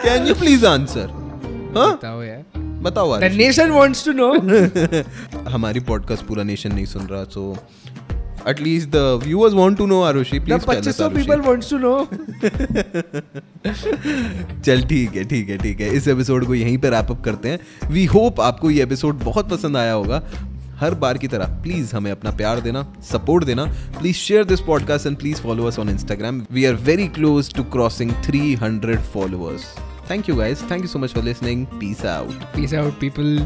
can 0.05 0.27
you 0.27 0.35
please 0.35 0.65
answer 0.65 1.09
हाँ 1.77 1.91
बताओ 1.93 2.21
यार। 2.23 2.43
बताओ 2.83 3.17
नेशन 3.19 3.71
वांट्स 3.71 4.05
टू 4.05 4.11
नो 4.13 4.31
हमारी 5.49 5.79
पॉडकास्ट 5.89 6.25
पूरा 6.25 6.43
नेशन 6.43 6.73
नहीं 6.73 6.85
सुन 6.85 7.07
रहा 7.07 7.23
so 7.23 7.51
the 8.47 9.19
viewers 9.23 9.53
want 9.53 9.77
to 9.77 9.85
know 9.85 10.01
Arushi 10.01 10.39
the 10.39 10.43
please 10.45 10.65
tell 10.65 10.77
us 10.77 11.01
2500 11.01 11.13
people 11.15 11.41
wants 11.41 11.69
to 11.69 11.77
know 11.77 12.07
चल 14.61 14.81
ठीक 14.81 15.15
है 15.15 15.23
ठीक 15.23 15.49
है 15.49 15.57
ठीक 15.57 15.81
है. 15.81 15.89
इस 15.89 16.07
एपिसोड 16.07 16.45
को 16.45 16.55
यहीं 16.55 16.77
पर 16.77 16.89
रैप 16.89 17.11
अप 17.11 17.23
करते 17.25 17.49
हैं. 17.49 17.59
वी 17.91 18.05
होप 18.05 18.41
आपको 18.41 18.71
ये 18.71 18.83
एपिसोड 18.83 19.23
बहुत 19.23 19.49
पसंद 19.49 19.77
आया 19.77 19.93
होगा. 19.93 20.21
हर 20.79 20.93
बार 20.93 21.17
की 21.17 21.27
तरह 21.27 21.61
प्लीज़ 21.63 21.95
हमें 21.95 22.11
अपना 22.11 22.31
प्यार 22.31 22.59
देना 22.59 22.85
सपोर्ट 23.11 23.43
देना. 23.43 23.65
Please 23.99 24.15
share 24.15 24.43
this 24.45 24.61
podcast 24.61 25.07
and 25.07 25.17
please 25.17 25.41
follow 25.41 25.65
us 25.65 25.79
on 25.79 25.89
Instagram 25.89 26.41
we 26.51 26.65
are 26.65 26.75
very 26.85 27.07
close 27.17 27.53
to 27.53 27.63
crossing 27.63 28.11
300 28.23 28.97
followers 29.13 29.65
thank 30.09 30.29
you 30.29 30.35
guys 30.35 30.61
thank 30.71 30.81
you 30.81 30.87
so 30.87 30.99
much 30.99 31.13
for 31.13 31.23
listening 31.23 31.65
peace 31.79 32.05
out 32.05 32.43
peace 32.55 32.73
out 32.73 32.99
people 32.99 33.37